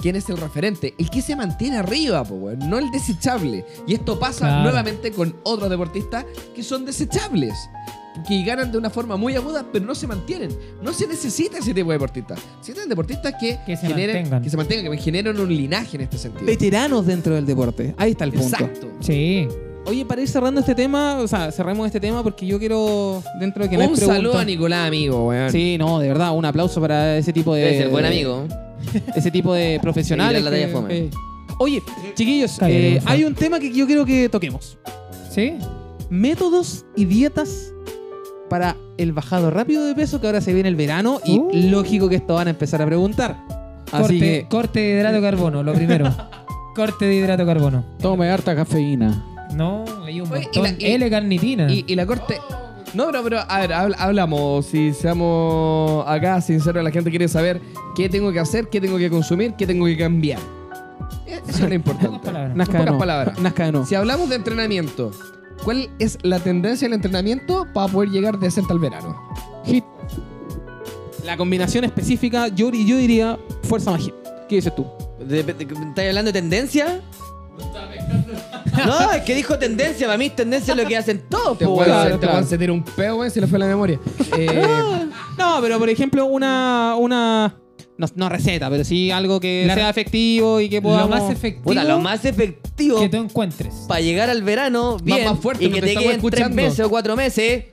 [0.00, 0.94] ¿quién es el referente?
[0.98, 3.64] El que se mantiene arriba, po, no el desechable.
[3.86, 4.62] Y esto pasa Claro.
[4.62, 7.52] nuevamente con otros deportistas que son desechables.
[8.26, 10.50] Que ganan de una forma muy aguda, pero no se mantienen.
[10.82, 12.38] No se necesita ese tipo de deportistas.
[12.60, 14.42] Se necesitan deportistas que, Que se generen, mantengan.
[14.42, 16.44] que se mantengan, que generen un linaje en este sentido.
[16.46, 17.94] Veteranos dentro del deporte.
[17.96, 18.46] Ahí está el punto.
[18.56, 18.88] Exacto.
[19.00, 19.48] Sí.
[19.86, 23.62] Oye, para ir cerrando este tema, o sea, cerremos este tema porque yo quiero, dentro
[23.62, 25.52] de que no hay Un saludo a Nicolás, amigo, weón.
[25.52, 27.62] Sí, no, de verdad, un aplauso para ese tipo de.
[27.62, 28.46] Debe ser buen amigo.
[29.16, 30.42] Ese tipo de profesionales.
[30.42, 30.96] La talla que- fome.
[30.96, 31.10] eh.
[31.58, 31.82] Oye,
[32.14, 34.76] chiquillos, eh, hay un tema que yo quiero que toquemos.
[35.30, 35.54] ¿Sí?
[36.10, 37.72] Métodos y dietas
[38.48, 41.50] para el bajado rápido de peso que ahora se viene el verano y Uh.
[41.70, 43.36] lógico que esto van a empezar a preguntar.
[43.92, 46.14] Así Corte, que corte de hidrato de carbono, lo primero.
[46.74, 47.84] corte de hidrato de carbono.
[48.00, 49.24] Tome harta cafeína.
[49.54, 50.62] No, hay un Oye, y montón.
[50.64, 51.72] la- y- L-carnitina.
[51.72, 52.38] Y, y la corte.
[52.94, 54.66] No, pero, pero a ver, habl- hablamos.
[54.66, 57.60] Si seamos acá sinceros, la gente quiere saber
[57.94, 60.40] qué tengo que hacer, qué tengo que consumir, qué tengo que cambiar.
[61.26, 62.18] Eh, Eso es lo Pocas importante.
[62.26, 62.56] palabras.
[62.56, 62.98] Nazca de no.
[62.98, 63.38] palabras.
[63.38, 63.86] Nazca de no.
[63.86, 65.10] Si hablamos de entrenamiento,
[65.64, 69.16] ¿cuál es la tendencia del entrenamiento para poder llegar decente al verano?
[69.64, 69.84] Hit.
[71.24, 74.14] La combinación específica, yo, yo diría fuerza más hit.
[74.48, 74.86] ¿Qué dices tú?
[75.18, 77.00] De- de- ¿Estás hablando de tendencia?
[78.86, 80.06] No, es que dijo tendencia.
[80.06, 81.58] Para mí, tendencia es lo que hacen todos.
[81.58, 83.98] Te se, te pueden sentir un peo, weón, si le fue la memoria.
[84.38, 85.06] Eh,
[85.38, 86.94] No, pero por ejemplo, una.
[86.98, 87.56] una
[87.98, 91.08] no, no receta, pero sí algo que La- sea efectivo y que podamos.
[91.10, 93.72] Lo más efectivo Puta, lo más efectivo que tú encuentres.
[93.88, 96.80] para llegar al verano bien más fuerte, y no que te te queden tres meses
[96.86, 97.64] o cuatro meses.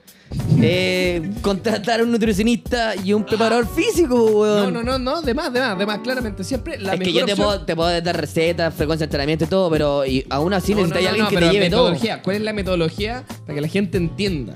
[0.62, 4.74] eh, contratar a un nutricionista y un preparador físico, no, weón.
[4.74, 6.00] no, no, no, de más, de más, de más.
[6.00, 9.04] Claramente, siempre la es que mejor yo te opción- puedo, te puedo dar recetas, frecuencia
[9.06, 11.36] de entrenamiento y todo, pero y aún así No, no, necesitas no, alguien no, que
[11.36, 11.82] pero te lleve todo.
[11.84, 12.22] metodología.
[12.24, 14.56] ¿Cuál es la metodología para que la gente entienda?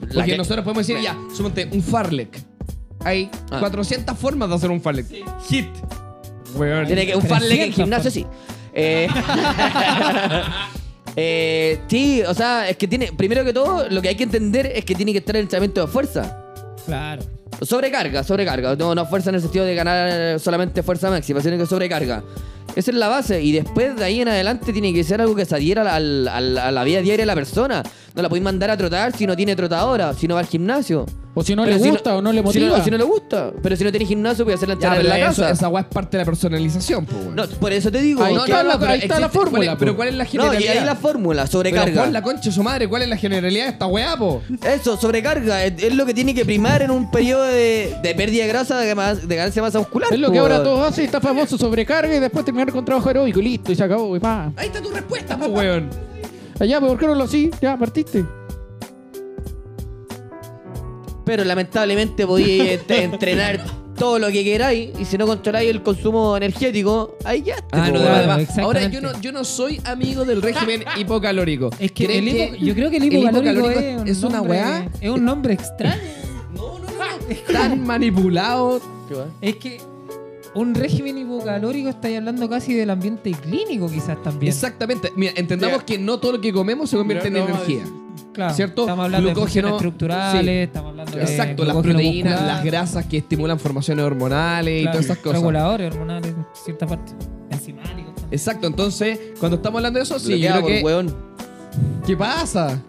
[0.00, 2.42] La Porque que- nosotros podemos decir, ya, súmate un Farlek.
[3.04, 3.58] Hay Ah.
[3.60, 5.06] 400 formas de hacer un Farlek.
[5.48, 5.68] Hit.
[6.54, 6.86] Weón.
[6.86, 8.26] Tiene que un farlek en 300 gimnasio, sí.
[8.72, 9.08] Eh,
[11.16, 13.12] eh, sí, o sea, es que tiene.
[13.12, 15.80] Primero que todo, lo que hay que entender es que tiene que estar el entrenamiento
[15.80, 16.44] de fuerza.
[16.86, 17.22] Claro.
[17.62, 18.74] Sobrecarga, sobrecarga.
[18.76, 22.22] No, no fuerza en el sentido de ganar solamente fuerza máxima, sino que sobrecarga.
[22.76, 23.42] Esa es la base.
[23.42, 26.84] Y después de ahí en adelante tiene que ser algo que se adhiera a la
[26.84, 27.82] vida diaria de la persona.
[28.14, 31.04] No la podéis mandar a trotar si no tiene trotadora, si no va al gimnasio.
[31.32, 32.82] O si no Pero le si gusta o no le si motiva.
[32.82, 33.52] si no le gusta.
[33.62, 35.54] Pero si no tiene gimnasio, puede hacerla Ya, entrenar pero en la eso- casa.
[35.54, 37.24] esa weá es parte de la personalización, pues.
[37.36, 38.24] No, por eso te digo.
[38.24, 39.94] Ahí está la- está la existe- ¿cuál es- fórmula, Pero.
[39.96, 40.76] ¿cuál es la No, y generalidad?
[40.78, 42.06] ahí la fórmula, sobrecarga.
[42.06, 44.42] la concha de su madre, ¿cuál es la generalidad de esta weá, po?
[44.64, 45.64] Eso, sobrecarga.
[45.64, 48.78] Es, es lo que tiene que primar en un periodo de, de pérdida de grasa,
[48.78, 50.08] de, más- de ganancia de masa muscular.
[50.12, 50.64] Es lo po, que ahora weón.
[50.64, 53.84] todos hacen, está famoso, sobrecarga y después terminar con trabajo aeróbico y listo, y se
[53.84, 54.52] acabó, y pa.
[54.56, 55.88] Ahí está tu respuesta, po, weón.
[56.58, 57.50] Allá, ¿por qué no lo así?
[57.60, 58.24] Ya, partiste.
[61.24, 63.60] Pero lamentablemente ent- entrenar
[63.96, 67.56] todo lo que queráis y si no controláis el consumo energético, ahí ya.
[67.70, 68.60] Ah, no, exactamente.
[68.62, 71.68] ahora yo no, yo no soy amigo del régimen hipocalórico.
[71.78, 74.50] Es que, ¿Creen el hipo- yo creo que el hipocalórico, es, un es una nombre-
[74.58, 76.00] weá Es un nombre extraño.
[77.52, 78.80] Tan manipulado.
[79.40, 79.80] es que
[80.54, 84.52] un régimen hipocalórico estáis hablando casi del ambiente clínico, quizás también.
[84.52, 85.12] Exactamente.
[85.16, 87.84] Mira, entendamos que no todo lo que comemos se convierte en no, energía.
[88.32, 88.82] Claro, ¿Cierto?
[88.82, 90.62] Estamos hablando de Glucógeno, funciones estructurales, sí.
[90.62, 95.04] estamos hablando de Exacto, las proteínas, muscular, las grasas que estimulan formaciones hormonales y todas
[95.04, 95.40] esas cosas.
[95.40, 97.12] Reguladores hormonales en cierta parte.
[97.50, 98.14] Enzimáticos.
[98.30, 100.82] Exacto, entonces, cuando estamos hablando de eso, sí, yo creo que.
[100.82, 101.29] weón.
[102.06, 102.80] ¿Qué pasa?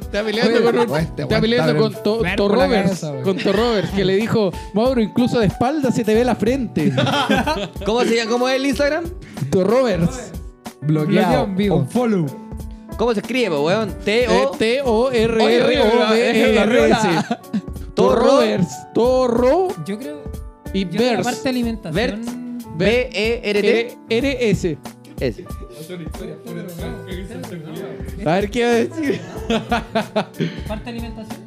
[0.00, 2.84] Está peleando con, un- este está weón peleando está con To- enfermo To la Roberts,
[2.88, 3.22] cabeza, weón.
[3.24, 6.92] con To Roberts, que le dijo, Mauro, incluso de espalda se te ve la frente.
[7.84, 9.04] ¿Cómo, se llama, ¿Cómo es el Instagram?
[9.50, 10.30] To Roberts.
[10.82, 11.86] Bloqueado Bloqueado.
[11.90, 12.26] follow.
[12.96, 13.90] ¿Cómo se escribe, po, weón?
[14.06, 14.50] Eh, T-O.
[15.86, 17.08] T-O-R-R-O-B-E-R-S.
[17.94, 18.24] To Torro.
[18.24, 18.74] Roberts.
[18.94, 20.22] Torro Yo creo.
[20.72, 21.42] y Yo creo que la parte Vers.
[21.44, 22.58] de alimentación.
[22.76, 23.98] B-E-R-T.
[24.10, 24.78] R-S.
[25.20, 25.44] Ese.
[28.24, 29.20] A ver qué va a decir.
[30.68, 31.45] Parte alimentación.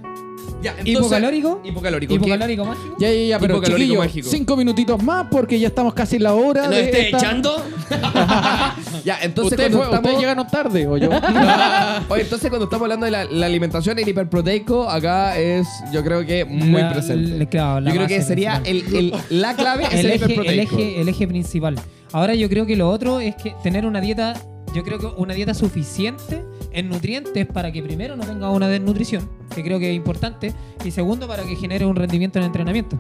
[0.62, 1.62] Ya, entonces- Hipocalórico.
[1.64, 2.10] Hipocalórico.
[2.12, 2.16] ¿qué?
[2.18, 2.96] Hipocalórico mágico.
[3.00, 4.28] Ya, ya, ya, pero Hipocalórico chiquillo, mágico.
[4.30, 6.68] cinco minutitos más porque ya estamos casi en la hora.
[6.68, 7.64] ¿No esté esta- echando?
[9.06, 10.00] Ya, entonces Ustedes, cuando fue- estamos...
[10.00, 11.10] ustedes llegaron tarde, o yo.
[12.10, 16.26] Oye, entonces cuando estamos hablando de la, la alimentación, el hiperproteico acá es, yo creo
[16.26, 17.38] que muy La- presente.
[17.40, 20.26] la- claro, la yo creo que sería el, el- la clave es el, el, eje,
[20.26, 20.76] hiperproteico.
[20.78, 21.76] eje, el eje principal.
[22.12, 24.34] Ahora yo creo que lo otro es que tener una dieta,
[24.76, 26.44] yo creo que una dieta suficiente
[26.74, 30.92] en nutrientes para que primero no tenga una desnutrición, que creo que es importante, y
[30.92, 32.98] segundo para que genere un rendimiento en el entrenamiento.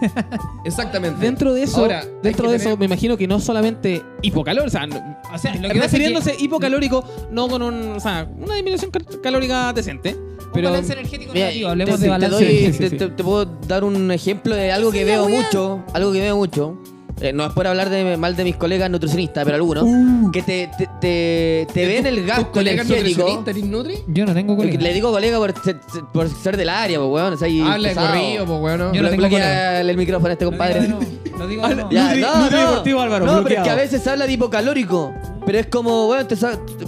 [0.64, 1.20] Exactamente.
[1.24, 4.70] Dentro de eso, Ahora, dentro de eso, tener- me imagino que no solamente hipocalórico, o
[4.70, 4.96] sea, no-
[5.32, 8.54] O sea, lo que pasa es refiriéndose que hipocalórico, no con un, o sea, una
[8.56, 12.44] disminución cal- calórica decente, un pero balance energético Mira, negativo, hablemos te- de te balance
[12.44, 15.82] doy- te- te- te puedo dar un ejemplo de algo que veo mucho.
[15.94, 16.78] Algo que veo mucho.
[17.20, 20.30] Eh, no es por hablar de, mal de mis colegas nutricionistas, pero algunos, Uh.
[20.30, 23.44] que te, te, te, te ven el ¿Tus gasto energético.
[23.64, 23.98] Nutri?
[24.08, 24.78] Yo no tengo colega.
[24.80, 25.80] Le digo colega por ser,
[26.12, 27.32] por ser del área, pues, weón.
[27.32, 28.92] O sea, Habla corrido, pues, weón.
[28.92, 29.80] Yo no tengo colega.
[29.80, 30.88] el micrófono a este compadre.
[30.88, 30.98] No,
[31.38, 31.90] no digo no.
[31.90, 32.70] Ya, no, Nutri no.
[32.70, 35.12] Deportivo Álvaro, no, pero es que a veces se habla de hipocalórico.
[35.46, 36.36] Pero es como, bueno, te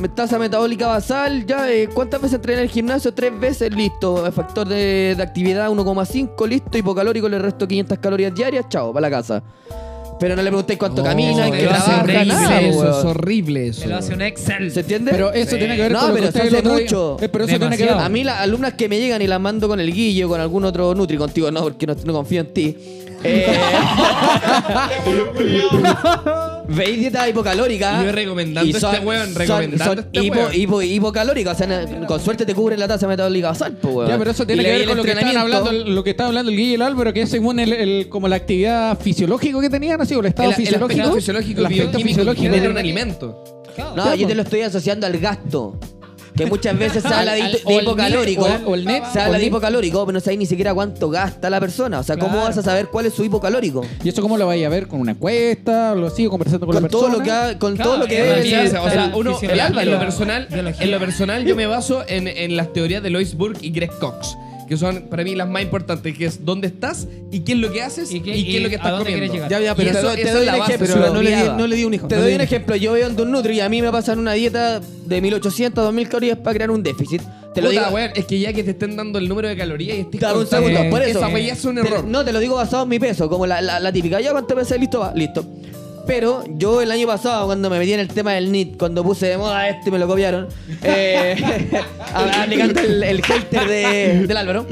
[0.08, 3.14] tasa metabólica basal, ya, eh, ¿cuántas veces entrené en el gimnasio?
[3.14, 4.26] Tres veces, listo.
[4.26, 6.76] El factor de, de actividad 1,5, listo.
[6.76, 9.42] Hipocalórico, le resto 500 calorías diarias, chao, para la casa.
[10.20, 12.88] Pero no le preguntéis cuánto camina, en qué lo hace trabaja, horrible nada, eso, weón.
[12.98, 13.80] es horrible eso.
[13.82, 14.70] Me lo hace un Excel.
[14.72, 15.10] ¿Se entiende?
[15.12, 15.58] Pero eso Sí.
[15.58, 17.16] tiene que ver No, con lo pero que se ustedes el hace día- mucho.
[17.20, 18.00] Eh, pero eso tiene que ver Demasiado.
[18.06, 20.64] A mí las alumnas que me llegan y las mando con el Guillo, con algún
[20.64, 22.76] otro Nutri, contigo no, porque no, no confío en ti.
[23.24, 23.46] Eh,
[26.68, 28.00] Veis dieta hipocalórica.
[28.02, 30.52] Y yo recomendando y son- este weón, son- recomendando son este hipo- weón.
[30.52, 34.08] hipo- hipocalórica, o sea, na- con suerte te cubre la tasa metabólica basal, pues, weón.
[34.10, 35.68] Ya, pero eso tiene Y que le ver con lo que estaban entrenamiento.
[35.68, 38.08] hablando, lo que estaba hablando el Guille y el Álvaro, que es según el, el-
[38.08, 41.00] como la actividad fisiológico que tenían, así, o el estado El, el fisiológico.
[41.00, 43.44] aspecto fisiológico el aspecto bioquímico que fisiológico genera un alimento.
[43.96, 45.78] No, yo te lo estoy asociando al gasto.
[46.38, 48.48] Que muchas veces se habla de, Al- de o el hipocalórico.
[48.48, 50.72] net, o el- o el net, se habla de hipocalórico, pero no sabes ni siquiera
[50.72, 51.98] cuánto gasta la persona.
[51.98, 53.84] O sea, ¿cómo vas a saber cuál es su hipocalórico?
[54.04, 54.86] ¿Y eso cómo lo vais a ver?
[54.88, 55.94] ¿Con una encuesta?
[55.94, 57.18] ¿Lo sigo conversando con, Con la todo persona?
[57.18, 59.98] lo que ha- con Claro, todo lo que sí, o sea, el uno, en, lo
[59.98, 63.70] personal, en lo personal yo me baso en, en las teorías de Lois Burke y
[63.70, 64.36] Greg Cox,
[64.68, 67.72] que son para mí las más importantes, que es dónde estás y qué es lo
[67.72, 69.48] que haces y ¿Y qué, es lo que estás comiendo.
[69.48, 70.94] Ya, ya, pero te, eso- doy- te doy un base, ejemplo.
[71.00, 72.06] pero no, le di, no le di un hijo.
[72.08, 72.76] Te no doy un ejemplo.
[72.76, 75.84] Yo veo en un Nutri y a mí me pasan una dieta de 1800 a
[75.86, 77.22] 2000 calorías para crear un déficit.
[77.54, 77.94] Te lo Puta, digo.
[77.94, 80.40] weón, es que ya que te estén dando el número de calorías y estés Dame
[80.40, 81.18] un segundo, por eso.
[81.18, 82.04] Esa weá es un Te- error.
[82.04, 84.20] no, te lo digo basado en mi peso, como la, la, la típica.
[84.20, 85.44] Ya cuánto pesé, listo, va, listo.
[86.08, 89.26] Pero yo el año pasado, cuando me metí en el tema del NIT, cuando puse
[89.26, 90.48] de moda este y me lo copiaron,
[90.82, 91.36] eh,
[92.14, 94.66] aplicando el, el hater de, del Álvaro,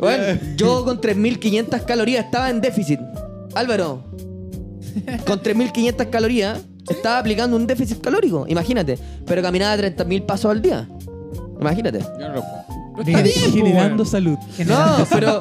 [0.00, 2.98] bueno, yo con 3.500 calorías estaba en déficit.
[3.54, 4.04] Álvaro,
[5.28, 8.98] con 3.500 calorías estaba aplicando un déficit calórico, imagínate.
[9.26, 10.88] Pero caminaba 30.000 pasos al día.
[11.60, 12.00] Imagínate.
[12.00, 12.79] Yo no lo puedo.
[13.04, 13.22] Diga,
[13.52, 14.38] Generando salud.
[14.66, 15.38] No, pero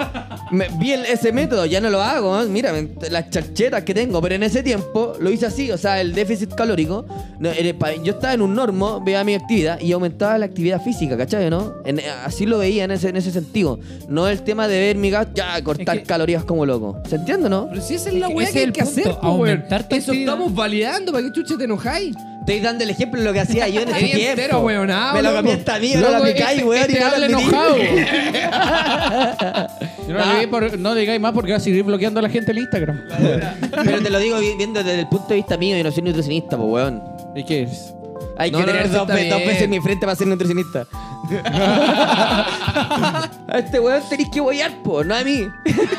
[0.52, 2.42] me- vi el- ese método, ya no lo hago.
[2.42, 2.46] ¿eh?
[2.48, 6.00] Mira, me- las charchetas que tengo, pero en ese tiempo lo hice así, o sea,
[6.02, 7.06] el déficit calórico.
[7.40, 11.18] no, pa- yo estaba en un normo, veía mi actividad y aumentaba la actividad física,
[11.18, 11.50] ¿cachai?
[11.50, 11.74] ¿no?
[11.86, 13.80] En- así lo veía en ese, en ese sentido.
[14.08, 16.98] No el tema de ver mi gasto, ya cortar Es que- calorías como loco.
[17.10, 17.68] ¿Se entiende, no?
[17.70, 19.00] Pero si esa es la Es que weá ese que es hay el que punto,
[19.02, 22.16] hacer, po, aumentar tu Eso estamos validando, ¿para qué chucha te enojáis?
[22.50, 24.18] Estoy dando el ejemplo de lo que hacía yo en ese tiempo.
[24.30, 27.06] entero, weonado, Me lo cambié esta mía, no lo Loco, aplicáis, este- weón, y este
[27.06, 27.78] no lo enojado.
[30.08, 32.24] Yo no, le digáis por- no le digáis más porque va a seguir bloqueando a
[32.24, 33.04] la gente el Instagram.
[33.86, 36.02] Pero te lo digo vi- viendo desde el punto de vista mío, yo no soy
[36.02, 37.04] nutricionista, pues, weón.
[37.36, 37.94] ¿Y qué es?
[38.40, 40.88] Hay No, que no, tener no, dos, ve- veces mi frente para ser nutricionista.
[41.46, 43.30] a
[43.60, 45.48] este weón tenéis que boyar, po, no a mí.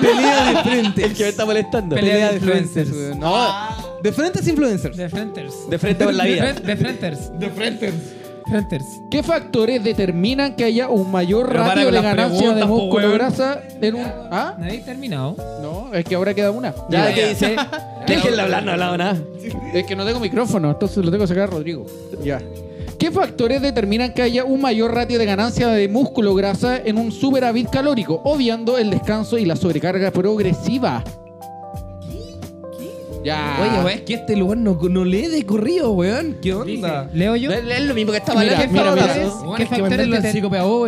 [0.01, 1.05] Pelea de frente.
[1.11, 1.95] El que me está molestando.
[1.95, 2.89] Pelea de influencers.
[2.89, 3.23] influencers.
[3.23, 3.80] weón.
[4.03, 4.97] De frente influencers.
[4.97, 5.69] De frenters.
[5.69, 6.47] De frente con la vida.
[6.47, 7.39] De, fren- de frenters.
[7.39, 7.51] De.
[7.51, 8.85] Frenters.
[9.11, 12.43] ¿Qué factores determinan que haya un mayor Pero para ratio con de las ganancia de
[12.55, 13.19] preguntas, po, músculo weón.
[13.19, 14.07] grasa en un.
[14.33, 14.57] ¿Ah?
[14.59, 15.37] Nadie ha terminado.
[15.63, 16.75] No, es que ahora queda una.
[16.89, 17.55] Ya, ¿qué dice?
[18.41, 19.17] Hablar, no he hablado nada.
[19.73, 21.87] Es que no tengo micrófono, entonces lo tengo que sacar a Rodrigo.
[22.25, 22.41] Ya.
[22.99, 27.13] ¿Qué factores determinan que haya un mayor ratio de ganancia de músculo grasa en un
[27.13, 31.05] superávit calórico, obviando el descanso y la sobrecarga progresiva?
[33.23, 33.59] Ya.
[33.61, 36.39] Oye, weón, es que este lugar no, no lee de corrido, weón.
[36.41, 37.09] ¿Qué onda?
[37.13, 37.51] Leo yo.
[37.51, 38.73] Es es lo mismo que estaba Mira, hablando.
[38.73, 39.07] mira, mira.
[39.07, 39.43] Pablazo.
[39.43, 40.09] Weón, ¿Qué factores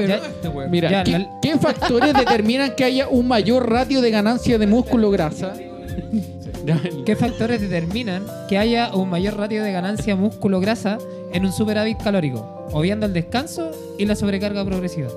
[0.08, 0.24] Ya- ¿no?
[0.24, 0.70] Este weón.
[0.70, 4.66] Mira, Ya, ¿qué, la- qué factores determinan que haya un mayor ratio de ganancia de
[4.66, 5.52] músculo grasa?
[7.04, 10.98] ¿Qué factores determinan que haya un mayor ratio de ganancia músculo-grasa
[11.32, 12.66] en un superávit calórico?
[12.72, 15.08] Obviando el descanso y la sobrecarga progresiva.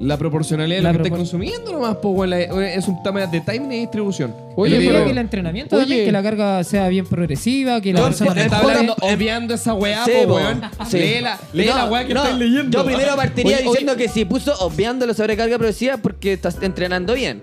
[0.00, 2.30] La proporcionalidad de La lo que propor- consumiendo nomás, pues, weón.
[2.30, 2.40] la-
[2.74, 4.34] Es un tema de timing y distribución.
[4.56, 5.84] Oye, Yo que el entrenamiento Oye.
[5.84, 8.72] también, que la carga sea bien progresiva, que la No, persona Está mejore.
[8.74, 10.34] hablando, obviando esa weá, Sí, po, po.
[10.36, 10.62] weón.
[10.88, 10.98] Sí.
[10.98, 12.78] Lee la, lee No, la weá que no, estás leyendo.
[12.78, 17.14] Yo primero partiría Oye, diciendo que si puso obviando la sobrecarga progresiva porque estás entrenando
[17.14, 17.40] bien.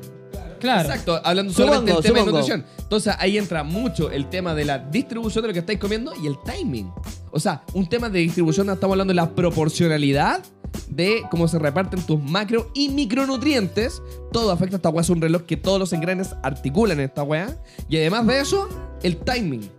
[0.60, 0.82] Claro.
[0.90, 2.38] Exacto, hablando Supongo, solamente del tema supongo.
[2.38, 2.66] de nutrición.
[2.84, 6.28] Entonces ahí entra mucho el tema de la distribución de lo que estáis comiendo y
[6.28, 6.92] el timing.
[7.32, 10.42] O sea, un tema de distribución, estamos hablando de la proporcionalidad
[10.88, 14.02] de cómo se reparten tus macro y micronutrientes.
[14.32, 17.24] Todo afecta a esta weá, es un reloj que todos los engranes articulan en esta
[17.24, 17.58] weá.
[17.90, 18.68] Y además de eso,
[19.04, 19.70] el timing.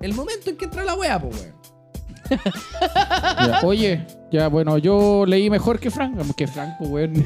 [0.00, 1.57] El momento en que entra la weá, pues weón.
[3.46, 3.60] ya.
[3.64, 6.16] Oye, ya bueno, yo leí mejor que Frank.
[6.36, 7.12] Que pues, weón.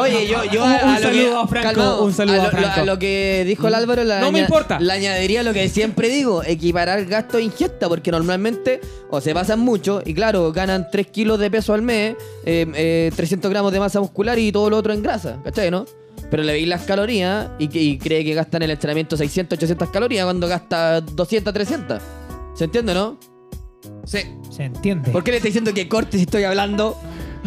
[0.00, 2.36] Oye, yo, yo Un- a, un a lo que, saludo a Franco, calmado, un saludo
[2.36, 2.80] a a lo, Franco.
[2.80, 4.80] a lo que dijo el Álvaro, la No me importa.
[4.80, 8.80] Le añadiría lo que siempre digo, equiparar gasto e ingesta, porque normalmente
[9.10, 13.10] o se pasan mucho y claro, ganan 3 kilos de peso al mes, eh, eh,
[13.14, 15.84] 300 gramos de masa muscular y todo lo otro en grasa, ¿cachai, no?
[16.32, 19.58] Pero le veis las calorías y, que- y cree que gasta en el entrenamiento 600,
[19.58, 22.02] 800 calorías cuando gasta 200, 300.
[22.54, 23.18] ¿Se entiende, no?
[24.06, 24.20] Sí.
[24.50, 25.10] Se entiende.
[25.10, 26.96] ¿Por qué le estoy diciendo que corte si estoy hablando?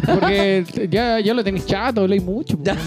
[0.04, 2.56] Porque ya, ya lo tenéis chato, leí mucho.
[2.58, 2.76] pues.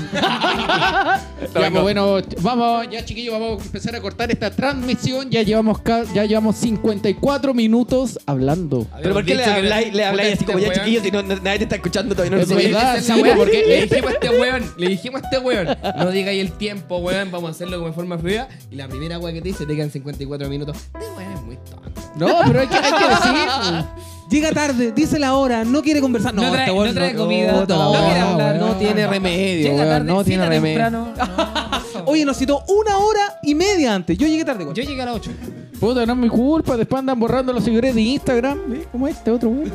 [1.55, 5.30] Ya, pues bueno, vamos, ya chiquillos, vamos a empezar a cortar esta transmisión.
[5.32, 8.86] Ya llevamos ca- ya llevamos 54 minutos hablando.
[9.01, 11.36] ¿Pero por qué le habláis, le habláis así este como ya chiquillos si no, no-
[11.38, 12.38] nadie te está escuchando todavía?
[12.38, 12.97] No Es verdad.
[12.97, 15.39] Esa es la sí, weá, porque- le dijimos a este weón, le dijimos a este
[15.39, 18.47] weón, no digáis el tiempo, weón, vamos a hacerlo como de forma fluida.
[18.70, 20.78] Y la primera weá que te dice, te quedan 54 minutos.
[20.78, 22.01] Este weón es muy tonto.
[22.16, 23.86] No, pero hay que, hay que decir.
[24.30, 26.34] Llega tarde, dice la hora, no quiere conversar.
[26.34, 28.65] No, No trae- este weón no trae no- comida, no, no no, quiere hablar, no
[28.67, 28.80] weón.
[28.80, 30.77] tiene remedio, Llega weón, tarde, no tiene cita remedio.
[30.80, 31.07] temprano.
[31.17, 31.25] No,
[31.99, 32.03] no.
[32.05, 34.17] Oye, nos citó una hora y media antes.
[34.17, 34.75] Yo llegué tarde, weón.
[34.75, 35.32] Yo llegué a las 8.
[35.80, 36.77] Puta, no es mi culpa.
[36.77, 38.59] Después andan borrando los seguidores de Instagram.
[38.67, 38.86] ¿Ve?
[38.91, 39.71] ¿Cómo este otro, güey?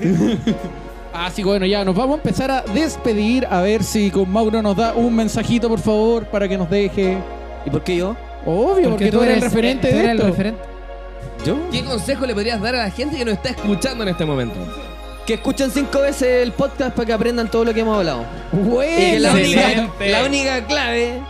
[1.12, 3.46] Así que bueno, ya nos vamos a empezar a despedir.
[3.50, 7.18] A ver si con Mauro nos da un mensajito, por favor, para que nos deje.
[7.66, 8.16] ¿Y por qué yo?
[8.46, 10.26] Obvio, porque, tú eres el referente de eres el esto.
[10.28, 10.60] referente.
[11.44, 11.58] ¿Yo?
[11.70, 14.54] ¿Qué consejo le podrías dar a la gente que nos está escuchando en este momento?
[15.26, 18.24] Que escuchen cinco veces el podcast para que aprendan todo lo que hemos hablado.
[18.52, 21.20] Y que la, única, la única clave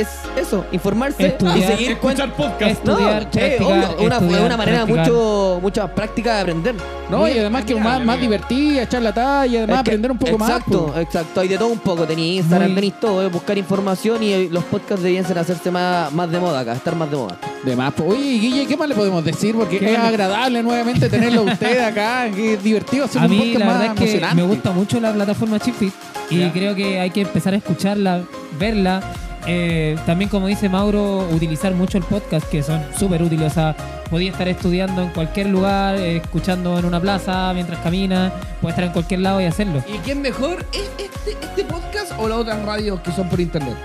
[0.00, 1.58] es eso, informarse Estudiar.
[1.58, 2.30] y seguir cuentas.
[2.36, 2.84] podcast.
[2.84, 5.06] No, Estudiar, practicar, obvio, una, estudiar, una manera practicar.
[5.12, 6.74] mucho, mucho más práctica de aprender.
[7.10, 10.10] No, y además que más, más divertida, echar la talla, y además Es que- aprender
[10.12, 11.02] un poco exacto, más.
[11.02, 12.04] Exacto, hay de todo un poco.
[12.06, 16.12] Tenéis Instagram, tenéis todo, eh, buscar información y eh, los podcasts deberían ser hacerse más,
[16.12, 17.38] más de moda acá, estar más de moda.
[17.64, 18.10] De más, pues.
[18.10, 19.54] Oye, Guille, ¿qué más le podemos decir?
[19.56, 20.08] Porque ¿Qué es más?
[20.08, 23.64] agradable nuevamente tenerlo a usted acá, que es divertido hacer A un mí podcast la
[23.66, 24.42] más verdad es que emocionante.
[24.42, 25.92] me gusta mucho la plataforma ChipFit
[26.30, 26.52] y Ya.
[26.52, 28.20] creo que hay que empezar a escucharla,
[28.60, 29.02] verla.
[29.50, 33.50] Eh, también como dice Mauro, utilizar mucho el podcast que son súper útiles.
[33.50, 33.74] O sea,
[34.10, 38.30] podía estar estudiando en cualquier lugar, eh, escuchando en una plaza mientras camina,
[38.60, 39.82] puede estar en cualquier lado y hacerlo.
[39.88, 43.76] ¿Y quién mejor es este, este podcast o las otras radios que son por internet?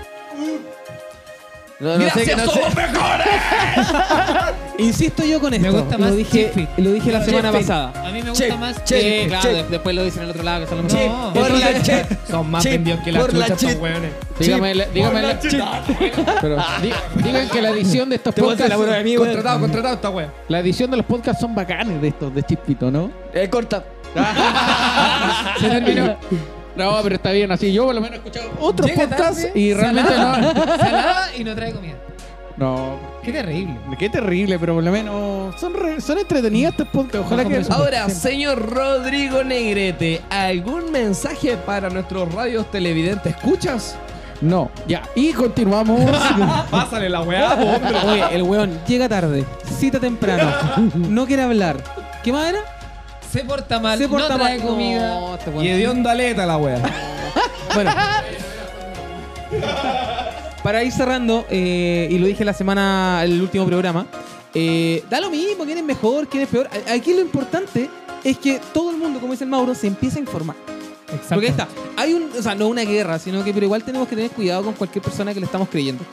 [1.84, 2.60] No, no sé, Gracias, no sé.
[2.60, 3.26] somos mejores.
[4.78, 5.66] Insisto yo con esto.
[5.70, 6.68] Me gusta y lo más dije, Fit.
[6.78, 7.60] lo dije la semana Fit.
[7.60, 7.92] pasada.
[8.08, 9.28] A mí me gusta más ChipFit.
[9.28, 11.32] claro, de- después lo dicen en el otro lado que son los No.
[11.34, 12.06] Por la che.
[12.28, 13.82] Son más vendidos que las por la chuchas estos chip.
[13.82, 14.10] weones.
[14.38, 15.38] Dígame, la- dígame la-
[16.40, 19.26] pero di- digan que la edición de estos Te voy a hacer podcasts, mí, weón.
[19.32, 20.32] Contratado, contratado esta wea.
[20.48, 23.10] la edición de los podcasts son bacanes de estos de Chispito, ¿no?
[23.34, 23.84] Eh, corta.
[25.60, 26.16] Se terminó.
[26.76, 27.72] No, pero está bien así.
[27.72, 30.34] Yo por lo menos he escuchado otros Llega podcasts tarde, y realmente no.
[30.78, 31.94] Salada y no trae comida.
[32.56, 33.76] No, Qué terrible.
[33.98, 37.26] qué terrible, pero por lo menos son, re- son entretenidos estos podcasts.
[37.26, 37.62] Ojalá que.
[37.70, 43.34] Ahora, señor Rodrigo Negrete, ¿algún mensaje para nuestros radios televidentes?
[43.34, 43.96] ¿Escuchas?
[44.40, 45.02] No, ya.
[45.16, 46.00] Y continuamos.
[46.70, 47.98] Pásale la weá, hombre.
[48.06, 49.44] Oye, el weón llega tarde,
[49.78, 50.52] cita temprano,
[50.94, 51.76] no quiere hablar.
[52.22, 52.60] ¿Qué más era?
[53.34, 54.68] Se porta mal, Se porta no trae mal.
[54.68, 55.08] comida.
[55.08, 55.64] No, este weón.
[55.64, 56.80] Y de ondaleta la wea.
[57.74, 57.90] Bueno.
[60.62, 64.06] Para ir cerrando, eh, y lo dije la semana, el último programa,
[64.54, 66.70] eh, da lo mismo, quién es mejor, quién es peor.
[66.88, 67.90] Aquí lo importante
[68.22, 70.54] es que todo el mundo, como dice el Mauro, se empieza a informar.
[71.08, 71.34] Exacto.
[71.34, 74.06] Porque ahí está, hay un, o sea, no una guerra, sino que pero igual tenemos
[74.06, 76.04] que tener cuidado con cualquier persona que le estamos creyendo.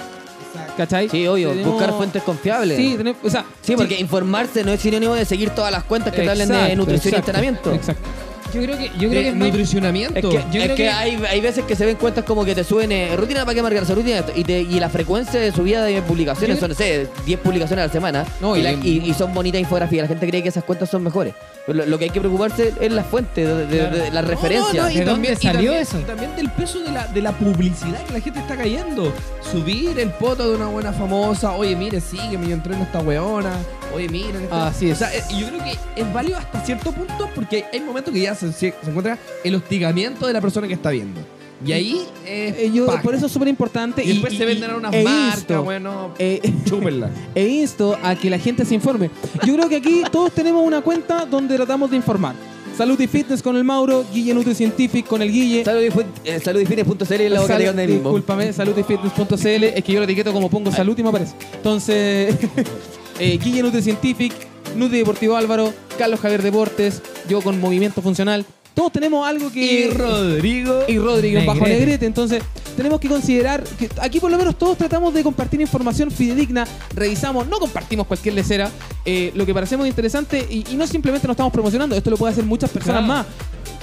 [0.82, 1.10] ¿Cachai?
[1.10, 2.76] Sí, obvio, Tenemos- buscar fuentes confiables.
[2.76, 6.12] Sí, tenemos, o sea, Sí, porque informarse no es sinónimo de seguir todas las cuentas
[6.12, 7.72] que te hablen de Exacto, nutrición y entrenamiento.
[7.72, 8.10] Exacto.
[8.54, 10.16] Yo creo que, yo creo que ¿De es nutricionamiento?
[10.20, 12.44] Es que, Yo es creo que que- hay, hay veces que se ven cuentas como
[12.44, 15.52] que te suben eh, rutina para que marcarse, rutina y, te- y la frecuencia de
[15.54, 18.64] subida de publicaciones Yo- son, no sé, 10 publicaciones a la semana No, y, y-
[18.64, 20.02] la- y- y son bonitas infografías.
[20.04, 21.34] La gente cree que esas cuentas son mejores.
[21.74, 23.98] Lo, lo que hay que preocuparse es la fuente, de, de- Claro.
[23.98, 24.84] de- la No, referencia.
[24.84, 26.00] no, y ¿De dónde también- y salió también- eso?
[26.00, 29.14] Y también del peso de la, de la publicidad que la gente está cayendo.
[29.52, 31.52] Subir el poto de una buena famosa.
[31.54, 33.52] Oye, mire, sígueme, yo entreno a esta weona.
[33.94, 34.44] Oye, miren.
[34.44, 34.96] esta- Así es.
[34.96, 38.22] O sea, eh, yo creo que es válido hasta cierto punto porque hay momentos que
[38.22, 41.20] ya se encuentra el hostigamiento de la persona que está viendo.
[41.66, 44.04] Y ahí es Eh, yo- por eso es súper importante.
[44.04, 47.10] Y después se venden a unas e marcas, insto, bueno, eh, chúpenla.
[47.36, 49.10] e insto a que la gente se informe.
[49.46, 52.36] Yo creo que aquí todos tenemos una cuenta donde tratamos de informar.
[52.78, 55.64] Salud y Fitness con el Mauro, Guille Nutricientific con el Guille.
[55.66, 58.10] Salud y eh, saludifines.cl es la boca de mismo.
[58.10, 59.64] Discúlpame, saludyfitness.cl.
[59.66, 61.36] Es que yo lo etiqueto como pongo salud y me aparece.
[61.54, 62.36] Entonces,
[63.20, 64.34] eh, Guille Nutricientific,
[64.76, 68.46] Nutri Deportivo Álvaro, Carlos Javier Deportes, yo con Movimiento Funcional.
[68.74, 69.88] Todos tenemos algo que.
[69.88, 70.82] Y Rodrigo.
[70.88, 72.06] y Rodrigo bajo Negrete.
[72.06, 72.42] Entonces,
[72.78, 76.66] tenemos que considerar que aquí por lo menos todos tratamos de compartir información fidedigna,
[76.96, 78.72] revisamos, no compartimos cualquier lecera,
[79.06, 82.32] eh, lo que parecemos interesante y, y no simplemente nos estamos promocionando, esto lo pueden
[82.34, 83.08] hacer muchas personas Claro.
[83.08, 83.26] más.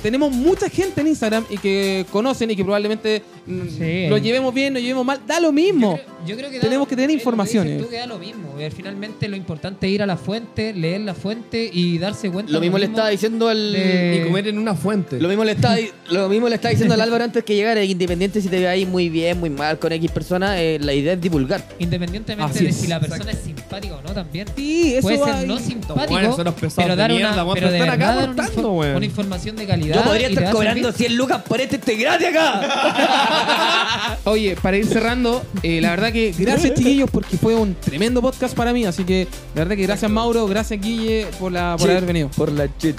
[0.02, 4.06] tenemos mucha gente en Instagram y que conocen y que probablemente mm, Sí.
[4.08, 5.20] lo llevemos bien, lo llevemos mal.
[5.26, 5.96] Da lo mismo.
[5.98, 7.74] Yo yo creo que da- Tenemos que tener informaciones.
[7.74, 8.54] dices Tú que da lo mismo.
[8.74, 12.52] Finalmente lo importante es ir a la fuente, leer la fuente y darse cuenta.
[12.52, 13.72] Lo mismo le estaba diciendo al.
[13.72, 15.20] de- Y comer en una fuente.
[15.20, 15.76] Lo mismo le está,
[16.10, 17.82] lo mismo le está diciendo al Álvaro antes que llegara.
[17.82, 21.12] Independiente si te ve ahí muy bien, muy mal con X persona, eh, la idea
[21.14, 21.62] es divulgar.
[21.78, 22.76] Independientemente Así de es.
[22.76, 24.46] si la persona es simpática o no también.
[24.56, 27.80] Sí, eso Puede ser no simpático, weones son los pesados pero dar una, pero de
[27.80, 29.96] verdad dar una, información de calidad.
[29.96, 31.08] Yo podría estar cobrando servir.
[31.08, 34.18] 100 lucas por este integrante acá.
[34.24, 38.54] Oye, para ir cerrando, eh, la verdad que gracias chiquillos porque fue un tremendo podcast
[38.54, 42.04] para mí, así que la verdad que gracias Mauro, gracias Guille por, la, por haber
[42.04, 42.28] venido.
[42.36, 42.96] Por la chit.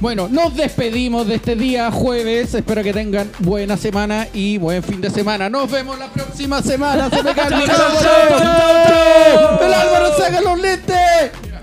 [0.00, 2.54] Bueno, nos despedimos de este día jueves.
[2.54, 5.48] Espero que tengan buena semana y buen fin de semana.
[5.48, 7.08] Nos vemos la próxima semana.
[7.08, 8.50] Se me cae el micrófono.
[9.60, 11.53] El Álvaro saca los lentes.